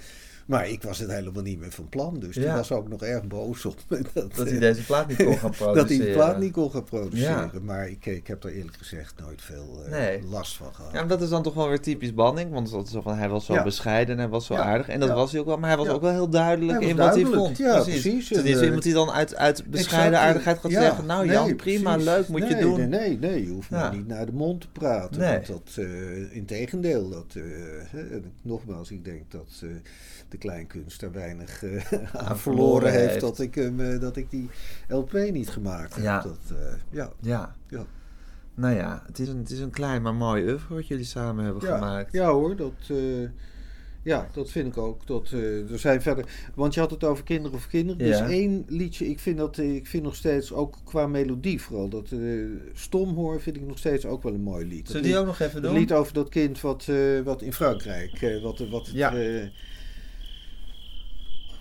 [0.50, 2.20] Maar ik was het helemaal niet meer van plan.
[2.20, 2.56] Dus die Ja.
[2.56, 3.76] was ook nog erg boos op.
[3.88, 5.76] Dat, Dat eh, hij deze plaat niet kon gaan produceren.
[5.88, 7.50] dat hij de plaat niet kon gaan produceren.
[7.54, 7.60] Ja.
[7.64, 10.24] Maar ik, ik heb er eerlijk gezegd nooit veel eh, Nee.
[10.30, 10.92] last van gehad.
[10.92, 12.52] Ja, maar dat is dan toch wel weer typisch Banning.
[12.52, 13.64] Want dat is van, hij was zo Ja.
[13.64, 14.88] bescheiden en hij was zo aardig.
[14.90, 15.58] En dat was hij ook wel.
[15.58, 17.36] Maar hij was ook wel heel duidelijk in wat hij duidelijk.
[17.42, 17.58] vond.
[17.58, 18.30] Ja, precies.
[18.30, 20.28] Het is niet zo En, iemand die dan uit, uit bescheiden Exact.
[20.28, 21.06] aardigheid gaat Ja, zeggen...
[21.06, 22.10] Nou nee, Jan, prima, precies.
[22.10, 22.76] leuk, moet je doen.
[22.78, 25.20] Nee, nee, nee, je hoeft me niet naar de mond te praten.
[25.22, 25.34] Nee.
[25.34, 27.44] Want dat, eh in tegendeel, dat, eh,
[28.42, 29.70] nogmaals, ik denk dat eh,
[30.30, 31.94] de kleinkunst er weinig eh,
[32.28, 33.22] aan verloren heeft, heeft.
[33.22, 34.50] dat ik, hem, eh, dat ik die
[34.88, 36.04] LP niet gemaakt heb.
[36.04, 36.22] Ja.
[36.22, 37.12] Dat, eh, ja.
[37.20, 37.56] Ja.
[37.68, 37.86] Ja.
[38.54, 41.46] Nou ja, het is een, het is een klein maar mooi oeuvre wat jullie samen
[41.46, 42.12] hebben Ja, gemaakt.
[42.12, 42.92] ja hoor, dat,
[44.04, 45.08] ja, dat vind ik ook.
[45.08, 45.30] Dat,
[45.70, 46.26] er zijn verder,
[46.56, 48.06] want je had het over kinderen of kinderen.
[48.06, 48.22] Ja.
[48.22, 52.12] Dus één liedje, ik vind, dat, ik vind nog steeds, ook qua melodie vooral, dat
[52.12, 52.20] eh,
[52.74, 54.88] Stomhoor vind ik nog steeds ook wel een mooi lied.
[54.88, 55.74] Zullen die ook nog even doen?
[55.74, 56.88] lied over dat kind wat,
[57.24, 59.52] wat in Frankrijk, wat, wat het,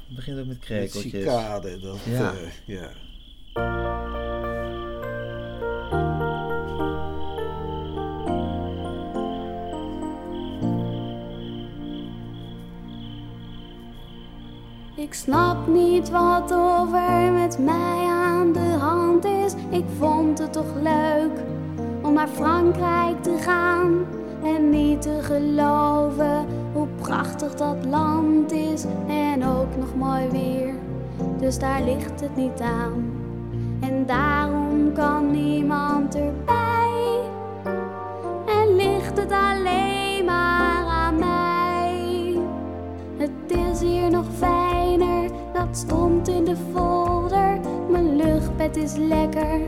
[0.09, 1.12] Het begint ook met met krekeltjes.
[1.22, 2.32] cicade, dat, Ja.
[2.32, 2.88] eh, ja.
[14.96, 16.59] Ik snap niet wat er
[17.32, 19.52] met mij aan de hand is.
[19.70, 21.30] Ik vond het toch leuk
[22.02, 24.06] om naar Frankrijk te gaan.
[24.43, 28.84] En niet te geloven hoe prachtig dat land is.
[29.09, 30.74] En ook nog mooi weer,
[31.39, 33.11] dus daar ligt het niet aan.
[33.80, 37.20] En daarom kan niemand erbij.
[38.47, 42.36] En ligt het alleen maar aan mij.
[43.16, 47.61] Het is hier nog fijner, dat stond in de folder.
[47.91, 49.61] Mijn luchtbed is lekker,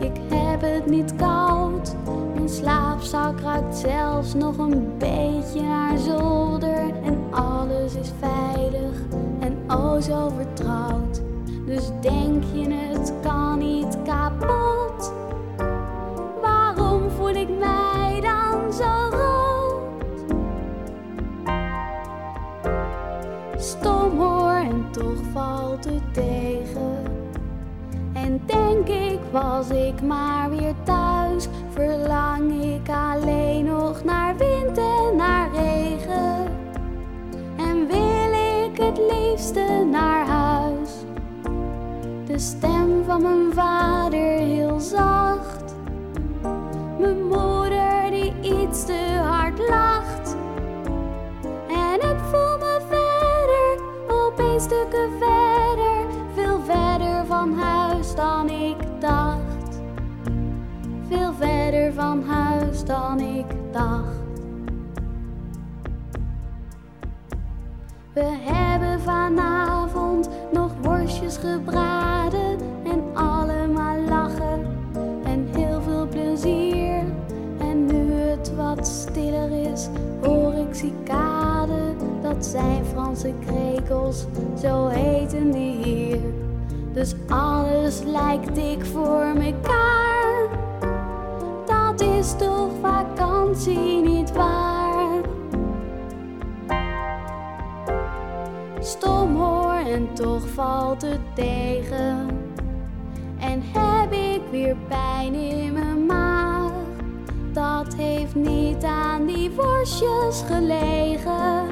[0.00, 1.94] ik heb het niet koud.
[2.34, 6.94] Mijn slaapzak ruikt zelfs nog een beetje naar zolder.
[7.04, 8.96] En alles is veilig
[9.40, 11.22] en oh zo vertrouwd.
[11.66, 15.12] Dus denk je het kan niet kapot?
[16.40, 19.80] Waarom voel ik mij dan zo rood?
[23.56, 26.59] Stom hoor en toch valt het tegen.
[28.30, 35.16] En denk ik was ik maar weer thuis, verlang ik alleen nog naar wind en
[35.16, 36.48] naar regen.
[37.56, 38.32] En wil
[38.64, 40.90] ik het liefste naar huis.
[42.26, 45.74] De stem van mijn vader heel zacht.
[46.98, 50.36] Mijn moeder die iets te hard lacht.
[51.68, 55.39] En ik voel me verder, opeens stukken verder,
[62.90, 64.18] dan ik dacht.
[68.12, 74.66] We hebben vanavond nog worstjes gebraden en allemaal lachen
[75.24, 77.04] en heel veel plezier.
[77.58, 79.88] En nu het wat stiller is,
[80.22, 81.94] hoor ik cicade.
[82.22, 84.26] Dat zijn Franse krekels,
[84.60, 86.20] zo heten die hier.
[86.92, 90.09] Dus alles lijkt dik voor mekaar.
[92.20, 95.20] Is toch vakantie niet waar?
[98.80, 102.28] Stom hoor en toch valt het tegen.
[103.38, 106.72] En heb ik weer pijn in mijn maag.
[107.52, 111.66] Dat heeft niet aan die worstjes gelegen.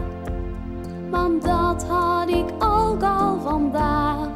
[1.11, 4.29] Want dat had ik ook al vandaag.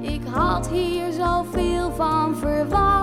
[0.00, 2.99] Ik had hier zoveel van verwacht.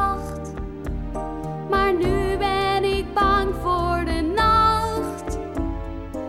[1.98, 5.40] Nu ben ik bang voor de nacht.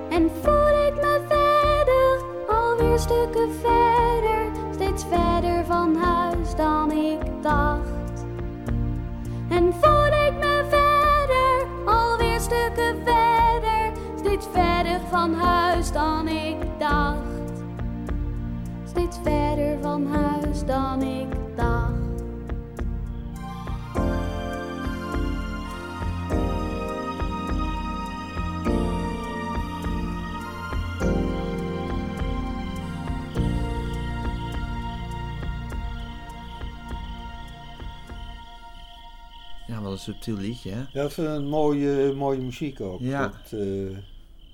[0.08, 8.24] En voel ik me verder, alweer stukken verder, steeds verder van huis dan ik dacht.
[9.48, 17.16] En voel ik me verder, alweer stukken verder, steeds verder van huis dan ik dacht.
[18.84, 21.87] Steeds verder van huis dan ik dacht.
[39.88, 40.78] Wel een subtiel liedje, hè?
[40.78, 43.00] Ja, dat is een mooie, mooie muziek ook.
[43.00, 43.22] Ja.
[43.22, 43.96] Dat, eh,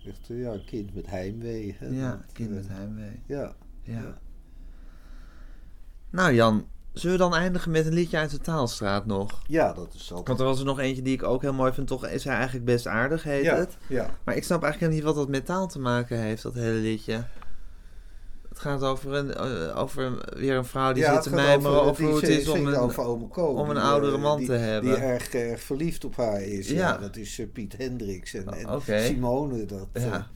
[0.07, 1.77] echt, eh, ja, een kind met heimwee.
[1.79, 1.87] Hè?
[1.87, 3.21] Ja, Dat, kind eh, met heimwee.
[3.27, 3.55] Ja.
[3.83, 4.01] Ja.
[4.01, 4.19] Ja.
[6.11, 9.43] Nou Jan, zullen we dan eindigen met een liedje uit de Taalstraat nog?
[9.47, 10.29] Ja, dat is altijd...
[10.29, 11.87] Want er was er nog eentje die ik ook heel mooi vind.
[11.87, 13.77] Toch is hij eigenlijk best aardig, heet ja, het.
[13.89, 14.11] Ja.
[14.25, 17.25] Maar ik snap eigenlijk niet wat dat met taal te maken heeft, dat hele liedje.
[18.55, 21.91] Het gaat over, een, eh, over weer een vrouw die Ja, zit te mijmeren over-
[21.91, 24.53] over hoe het is om een, over om een die, oudere eh, man die- te
[24.53, 24.91] hebben.
[24.95, 26.69] Die erg, erg verliefd op haar is.
[26.69, 26.99] Ja, Ja.
[26.99, 29.01] dat is eh, Piet Hendricks en, en Oké.
[29.01, 29.65] Simone.
[29.67, 30.29] Dat, eh, Ja.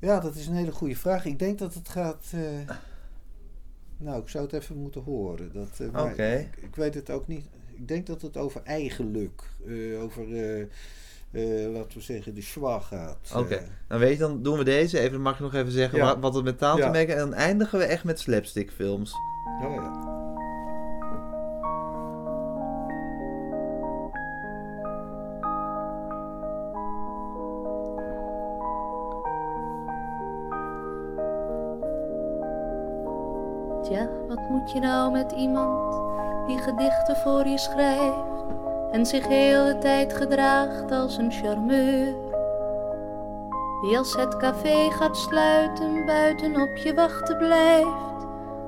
[0.00, 1.24] ja, dat is een hele goede vraag.
[1.24, 2.24] Ik denk dat het gaat...
[2.30, 2.40] eh,
[3.96, 5.50] nou, ik zou het even moeten horen.
[5.52, 7.44] Dat, eh, maar ik, ik weet het ook niet.
[7.74, 10.24] Ik denk dat het over eigenluk, eh, over,
[11.32, 13.32] eh, eh, laten we zeggen, de schwa gaat.
[13.36, 15.12] Oké, Eh, dan weet je, dan doen we deze even.
[15.12, 16.04] Dan mag je nog even zeggen Ja.
[16.04, 19.12] wat, wat het met taal te maken En dan eindigen we echt met slapstickfilms.
[19.62, 20.18] oh ja.
[33.82, 35.94] Tja, wat moet je nou met iemand
[36.46, 38.29] die gedichten voor je schrijft
[38.92, 42.14] en zich heel de tijd gedraagt als een charmeur?
[43.80, 48.26] Die als het café gaat sluiten buiten op je wachten blijft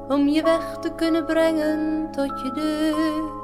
[0.08, 3.40] om je weg te kunnen brengen tot je deur.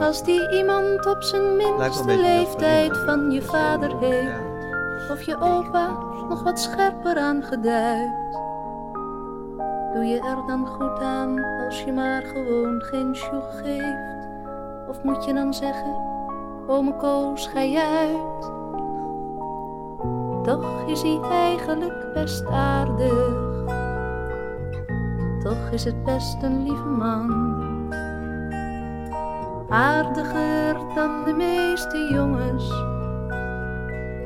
[0.00, 5.88] Als die iemand op zijn minste leeftijd van je vader heeft, of je opa
[6.28, 8.10] nog wat scherper aangeduid.
[9.92, 14.21] Doe je er dan goed aan als je maar gewoon geen sjoeg geeft?
[14.92, 15.94] Of moet je dan zeggen,
[16.66, 18.50] ome Koos, ga je uit?
[20.44, 23.34] Toch is hij eigenlijk best aardig.
[25.42, 27.30] Toch is het best een lieve man.
[29.68, 32.70] Aardiger dan de meeste jongens.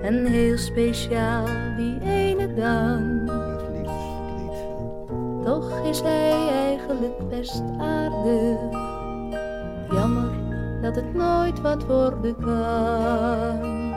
[0.03, 1.47] En heel speciaal
[1.77, 3.31] die ene dan.
[5.45, 8.59] Toch is hij eigenlijk best aardig.
[9.91, 10.26] Jammer
[10.87, 13.95] dat het nooit wat worden kan.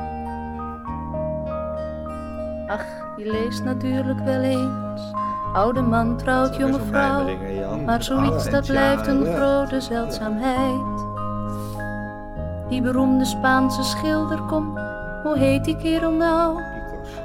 [2.68, 2.86] Ach,
[3.18, 5.02] je leest natuurlijk wel eens.
[5.54, 7.26] Oude man trouwt jonge vrouw.
[7.86, 11.08] Maar zoiets Ah, dat blijft een grote zeldzaamheid.
[12.70, 14.78] Die beroemde Spaanse schilder, kom,
[15.24, 16.62] hoe heet die kerel nou?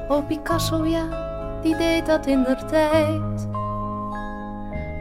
[0.09, 1.05] Oh, Picasso, ja,
[1.63, 3.49] die deed dat in der tijd.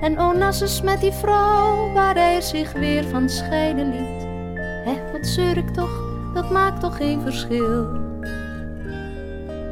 [0.02, 4.23] En Onassis met die vrouw, waar hij zich weer van scheiden liet.
[5.24, 6.04] Wat zeur ik toch,
[6.34, 7.88] dat maakt toch geen verschil.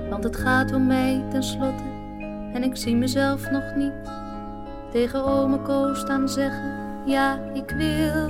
[0.10, 1.84] Want het gaat om mij tenslotte,
[2.54, 4.12] en ik zie mezelf nog niet.
[4.92, 6.74] Tegen ome Ko staan zeggen,
[7.06, 8.30] ja, ik wil.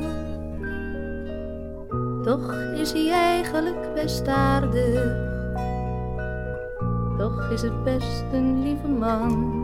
[2.23, 5.15] Toch is hij eigenlijk best aardig.
[7.17, 9.59] Toch is het best een lieve man.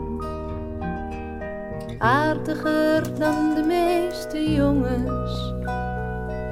[1.98, 5.57] Aardiger dan de meeste jongens.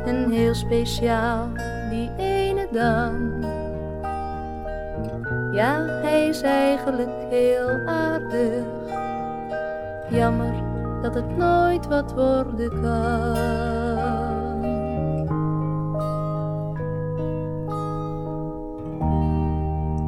[0.07, 1.49] En heel speciaal
[1.91, 3.45] die ene dan.
[5.55, 8.65] Ja, hij is eigenlijk heel aardig.
[10.11, 10.55] Jammer
[11.03, 13.35] dat het nooit wat worden kan.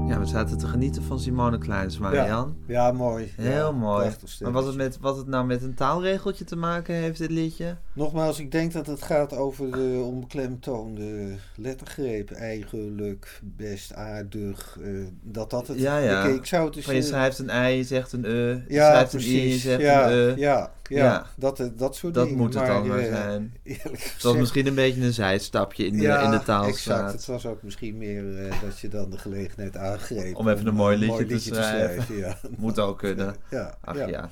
[0.08, 2.26] Ja, we zaten te genieten van Simone Kleinsma, Ja.
[2.26, 2.56] Jan.
[2.66, 3.32] Ja, mooi.
[3.36, 4.10] Heel Ja, mooi.
[4.40, 7.76] Maar wat het, met, wat het nou met een taalregeltje te maken heeft, dit liedje?
[7.98, 12.30] Nogmaals, ik denk dat het gaat over de onbeklemtoonde lettergreep.
[12.30, 14.78] Eigenlijk, best aardig.
[14.82, 14.90] eh,
[15.22, 15.78] dat dat het...
[15.78, 16.24] Ja, ja.
[16.24, 16.84] Ik, ik zou het.
[16.84, 18.28] Van je eh, schrijft een ei, je zegt een e.
[18.28, 20.34] Je Ja, schrijft een i, je zegt ja, een e.
[20.36, 22.38] ja, ja, Dat, eh, dat soort Dat dingen.
[22.38, 23.54] moet het dan maar zijn.
[24.22, 26.44] was misschien een beetje een zijstapje in de, ja, in de exact.
[26.44, 27.12] taalstraat.
[27.12, 28.24] Het was ook misschien meer
[28.64, 30.36] dat je dan de gelegenheid aangreep.
[30.36, 32.16] Om even een mooi liedje, te schrijven.
[32.16, 32.36] ja.
[32.58, 33.34] Moet ook kunnen.
[33.50, 34.30] Ja, Ach ja.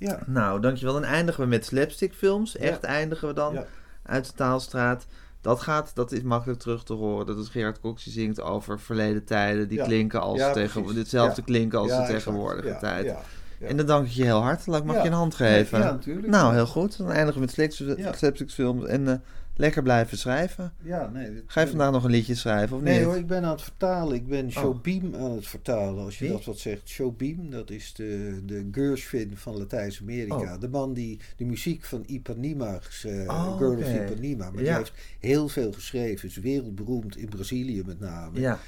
[0.00, 0.18] Ja.
[0.26, 0.94] Nou, dankjewel.
[0.94, 2.56] Dan eindigen we met slapstickfilms.
[2.56, 3.64] Echt eindigen we dan
[4.02, 5.06] uit de taalstraat.
[5.40, 7.26] Dat gaat, dat is makkelijk terug te horen.
[7.26, 9.68] Dat is Gerard Cox die zingt over verleden tijden.
[9.68, 13.04] Die klinken als tegen, hetzelfde klinken als de tegenwoordige Ja, tijd.
[13.04, 13.18] ja,
[13.58, 13.66] ja.
[13.66, 14.84] En dan dank ik je heel hartelijk.
[14.84, 15.02] Mag Ja.
[15.02, 15.78] je een hand geven?
[15.78, 16.26] ja, natuurlijk.
[16.26, 16.98] Nou, heel goed.
[16.98, 18.84] Dan eindigen we met slapstickfilms.
[18.86, 19.14] En eh,
[19.60, 20.72] lekker blijven schrijven.
[20.82, 23.04] Ja, nee, dit- Ga je vandaag nog een liedje schrijven of Nee niet?
[23.06, 24.14] hoor, ik ben aan het vertalen.
[24.14, 24.28] Ik Oh.
[24.28, 26.32] ben Showbeam aan het vertalen, als je Wie?
[26.34, 26.88] dat wat zegt.
[26.88, 30.54] Showbeam, dat is de, de Gershwin van Latijns-Amerika.
[30.54, 30.60] Oh.
[30.60, 34.92] De man die de muziek van Ipanema, geschreven, Oh, Girl of Ipanema, maar die heeft
[35.18, 36.28] heel veel geschreven.
[36.28, 38.40] Is wereldberoemd in Brazilië met name.
[38.40, 38.58] Ja.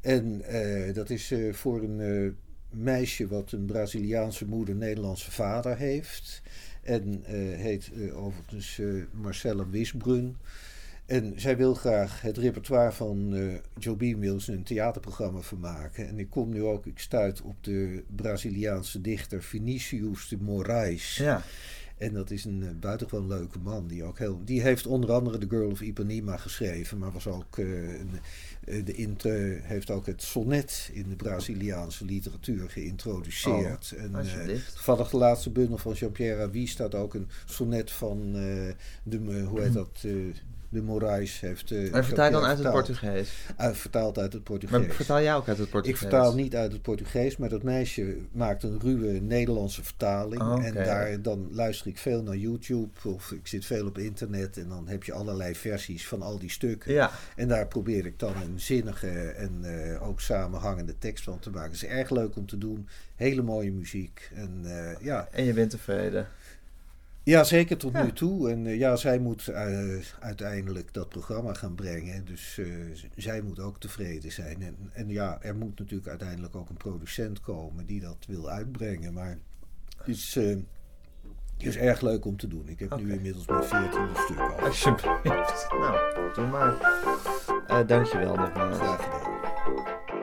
[0.00, 2.30] En eh, dat is eh, voor een eh,
[2.78, 6.42] meisje wat een Braziliaanse moeder, Nederlandse vader heeft.
[6.90, 10.36] En eh, heet eh, overigens eh, Marcella Wisbrun.
[11.06, 13.34] En zij wil graag het repertoire van
[13.78, 16.08] Joe Beam wil een theaterprogramma van maken.
[16.08, 21.16] En ik kom nu ook, ik stuit op de Braziliaanse dichter Vinicius de Moraes.
[21.16, 21.42] Ja.
[22.00, 23.86] En dat is een uh, buitengewoon leuke man.
[23.86, 26.98] Die, ook heel, die heeft onder andere The Girl of Ipanema geschreven.
[26.98, 28.10] Maar was ook, uh, een,
[28.64, 33.94] uh, de inter, heeft ook het sonnet in de Braziliaanse literatuur geïntroduceerd.
[33.96, 34.12] Oh, en
[34.74, 38.32] toevallig de laatste bundel van Jean-Pierre Avis staat ook een sonnet van
[39.02, 40.04] de, hoe heet dat...
[40.70, 41.70] de Moraes heeft.
[41.70, 43.32] Uh, maar vertaal dan uit het Portugees?
[43.56, 44.78] Uit, vertaald uit het Portugees.
[44.78, 46.00] Maar vertaal jij ook uit het Portugees?
[46.00, 50.42] Ik vertaal niet uit het Portugees, maar dat meisje maakt een ruwe Nederlandse vertaling.
[50.42, 50.64] Oh, okay.
[50.64, 54.56] En daar, dan luister ik veel naar YouTube of ik zit veel op internet.
[54.56, 56.92] En dan heb je allerlei versies van al die stukken.
[56.92, 57.10] Ja.
[57.36, 61.72] En daar probeer ik dan een zinnige en uh, ook samenhangende tekst van te maken.
[61.72, 62.88] Het is erg leuk om te doen.
[63.14, 64.30] Hele mooie muziek.
[64.34, 65.28] En, uh, ja.
[65.30, 66.26] en je bent tevreden?
[67.22, 68.02] Ja, zeker tot ja.
[68.02, 68.50] nu toe.
[68.50, 72.24] En uh, ja, zij moet uh, uiteindelijk dat programma gaan brengen.
[72.24, 72.74] Dus uh,
[73.16, 74.62] zij moet ook tevreden zijn.
[74.62, 79.12] En, en ja, er moet natuurlijk uiteindelijk ook een producent komen die dat wil uitbrengen.
[79.12, 79.38] Maar
[79.96, 82.68] het is, het is erg leuk om te doen.
[82.68, 83.04] Ik heb okay.
[83.04, 84.60] nu inmiddels mijn 14 stuk al.
[84.60, 85.66] Alsjeblieft.
[85.70, 87.86] Nou, doe maar.
[87.86, 88.76] Dankjewel nogmaals.
[88.76, 90.19] Graag gedaan.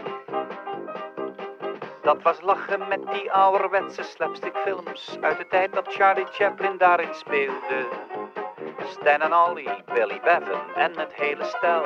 [2.07, 7.87] Dat was lachen met die ouderwetse slapstickfilms uit de tijd dat Charlie Chaplin daarin speelde.
[8.89, 11.83] Stan en Ollie, Billy Bevan en het hele stel.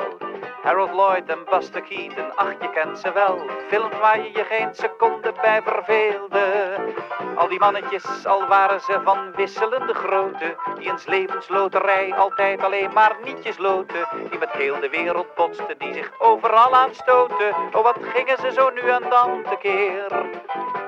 [0.62, 3.38] Harold Lloyd en Buster Keaton, ach je kent ze wel.
[3.68, 6.74] Films waar je je geen seconde bij verveelde.
[7.36, 10.56] Al die mannetjes, al waren ze van wisselende grootte.
[10.78, 14.08] Die in levensloterij altijd alleen maar nietjes loten.
[14.30, 17.54] Die met heel de wereld botsten, die zich overal aanstoten.
[17.72, 20.10] Oh wat gingen ze zo nu en dan tekeer.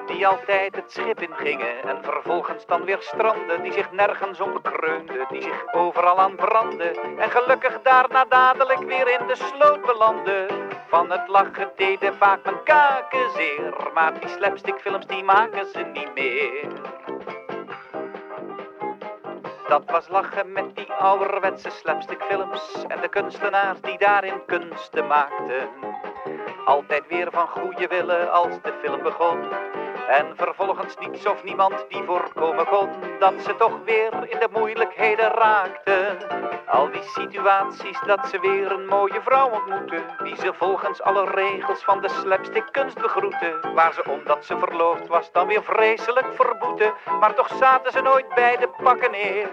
[0.06, 3.62] Die altijd het schip in gingen en vervolgens dan weer stranden.
[3.62, 7.18] Die zich nergens om bekreunden, die zich overal aan branden.
[7.18, 10.46] En gelukkig daarna dadelijk weer in de sloot belanden.
[10.88, 13.74] Van het lachen deden vaak mijn kaken zeer.
[13.94, 16.68] Maar die slapstickfilms die maken ze niet meer.
[19.68, 25.68] Dat was lachen met die ouderwetse slapstickfilms en de kunstenaars die daarin kunsten maakten.
[26.64, 29.38] Altijd weer van goede willen als de film begon.
[30.08, 35.30] En vervolgens niets of niemand die voorkomen kon dat ze toch weer in de moeilijkheden
[35.30, 36.18] raakten.
[36.66, 41.84] Al die situaties dat ze weer een mooie vrouw ontmoeten, die ze volgens alle regels
[41.84, 42.92] van de slapstick kunst.
[43.74, 48.34] Waar ze omdat ze verloofd was dan weer vreselijk verboeten, maar toch zaten ze nooit
[48.34, 49.48] bij de pakken neer.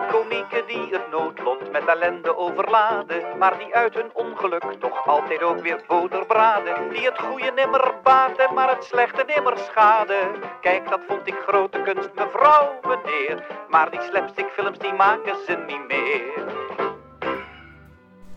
[0.00, 5.42] Die komieken die het noodlot met ellende overladen, maar die uit hun ongeluk toch altijd
[5.42, 6.92] ook weer boter braden.
[6.92, 10.28] Die het goede nimmer baten, maar het slechte nimmer schaden.
[10.60, 13.46] Kijk, dat vond ik grote kunst, mevrouw, meneer.
[13.70, 16.44] Maar die slapstickfilms die maken ze niet meer.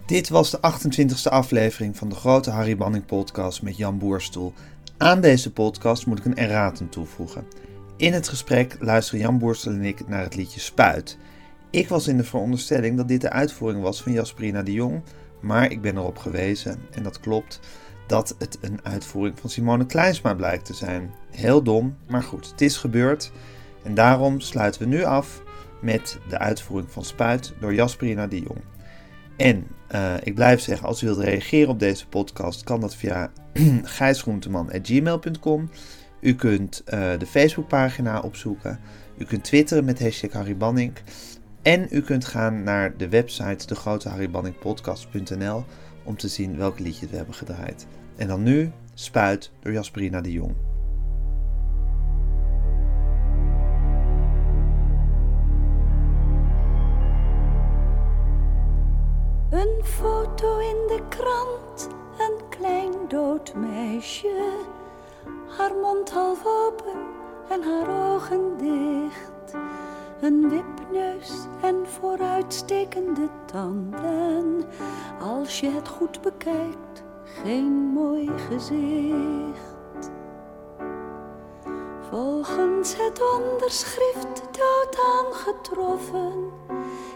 [0.05, 4.53] Dit was de 28e aflevering van de grote Harry Banning podcast met Jan Boerstoel.
[4.97, 7.47] Aan deze podcast moet ik een erratum toevoegen.
[7.97, 11.17] In het gesprek luisteren Jan Boerstel en ik naar het liedje Spuit.
[11.73, 15.01] Ik was in de veronderstelling dat dit de uitvoering was van Jasperina de Jong,
[15.39, 17.59] maar ik ben erop gewezen, en dat klopt,
[18.07, 21.11] dat het een uitvoering van Simone Kleinsma blijkt te zijn.
[21.31, 23.31] Heel dom, maar goed, het is gebeurd.
[23.83, 25.43] En daarom sluiten we nu af
[25.81, 28.61] met de uitvoering van Spuit door Jasperina de Jong.
[29.37, 33.31] En uh, ik blijf zeggen, als u wilt reageren op deze podcast, kan dat via
[33.83, 35.69] gijsgroenteman.gmail.com.
[36.19, 38.79] U kunt uh, de Facebookpagina opzoeken.
[39.17, 40.93] U kunt twitteren met hashtag Harry Banning.
[41.63, 45.65] En u kunt gaan naar de website degroteharrybanningpodcast.nl
[46.03, 47.87] om te zien welke liedjes we hebben gedraaid.
[48.15, 50.55] En dan nu Spuit door Jasperina de Jong.
[59.49, 64.57] Een foto in de krant, een klein dood meisje.
[65.57, 66.99] Haar mond half open
[67.49, 69.55] en haar ogen dicht.
[70.23, 71.31] Een wipneus
[71.61, 74.63] en vooruitstekende tanden.
[75.21, 80.11] Als je het goed bekijkt, geen mooi gezicht.
[82.09, 86.51] Volgens het onderschrift dood aangetroffen.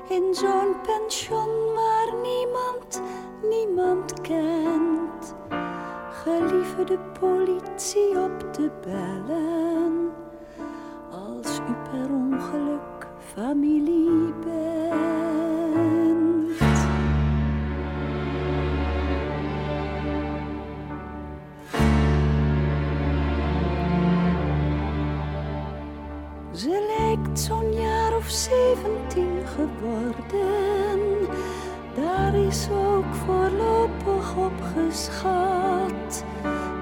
[0.10, 3.02] In zo'n pension waar niemand,
[3.50, 5.36] niemand kent.
[6.12, 10.12] Gelieve de politie op te bellen.
[11.12, 12.97] Als u per ongeluk
[13.38, 14.98] familie bent.
[26.52, 31.00] Ze lijkt zo'n jaar of zeventien geworden.
[31.96, 36.24] Daar is ook voorlopig op geschat.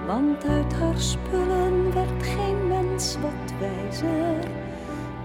[0.08, 4.65] Want uit haar spullen werd geen mens wat wijzer.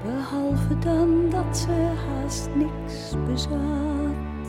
[0.04, 4.46] Behalve dan dat ze haast niks bezat.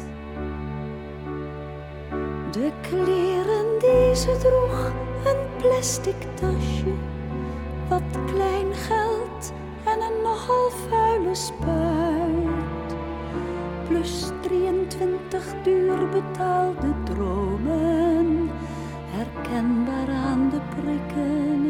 [2.51, 4.91] De kleren die ze droeg,
[5.25, 6.93] een plastic tasje,
[7.89, 9.53] wat klein geld
[9.85, 12.95] en een nogal vuile spuit.
[13.87, 18.49] Plus 23 duur betaalde dromen,
[19.05, 21.60] herkenbaar aan de prikken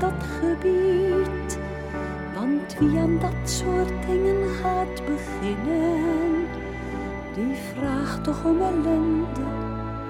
[0.00, 1.58] dat gebied.
[2.34, 6.46] Want wie aan dat soort dingen gaat beginnen,
[7.34, 9.46] die vraagt toch om ellende,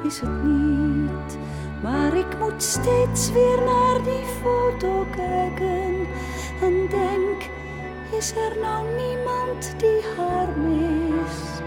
[0.04, 1.38] is het niet.
[1.82, 6.06] Maar ik moet steeds weer naar die foto kijken
[6.62, 7.50] en denk,
[8.18, 11.62] is er nou niemand die haar mist?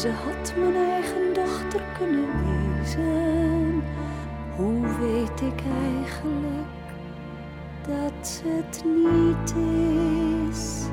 [0.00, 3.82] Ze had mijn eigen dochter kunnen wezen.
[4.56, 6.73] Hoe weet ik eigenlijk
[7.86, 9.54] dat het niet
[10.50, 10.83] is.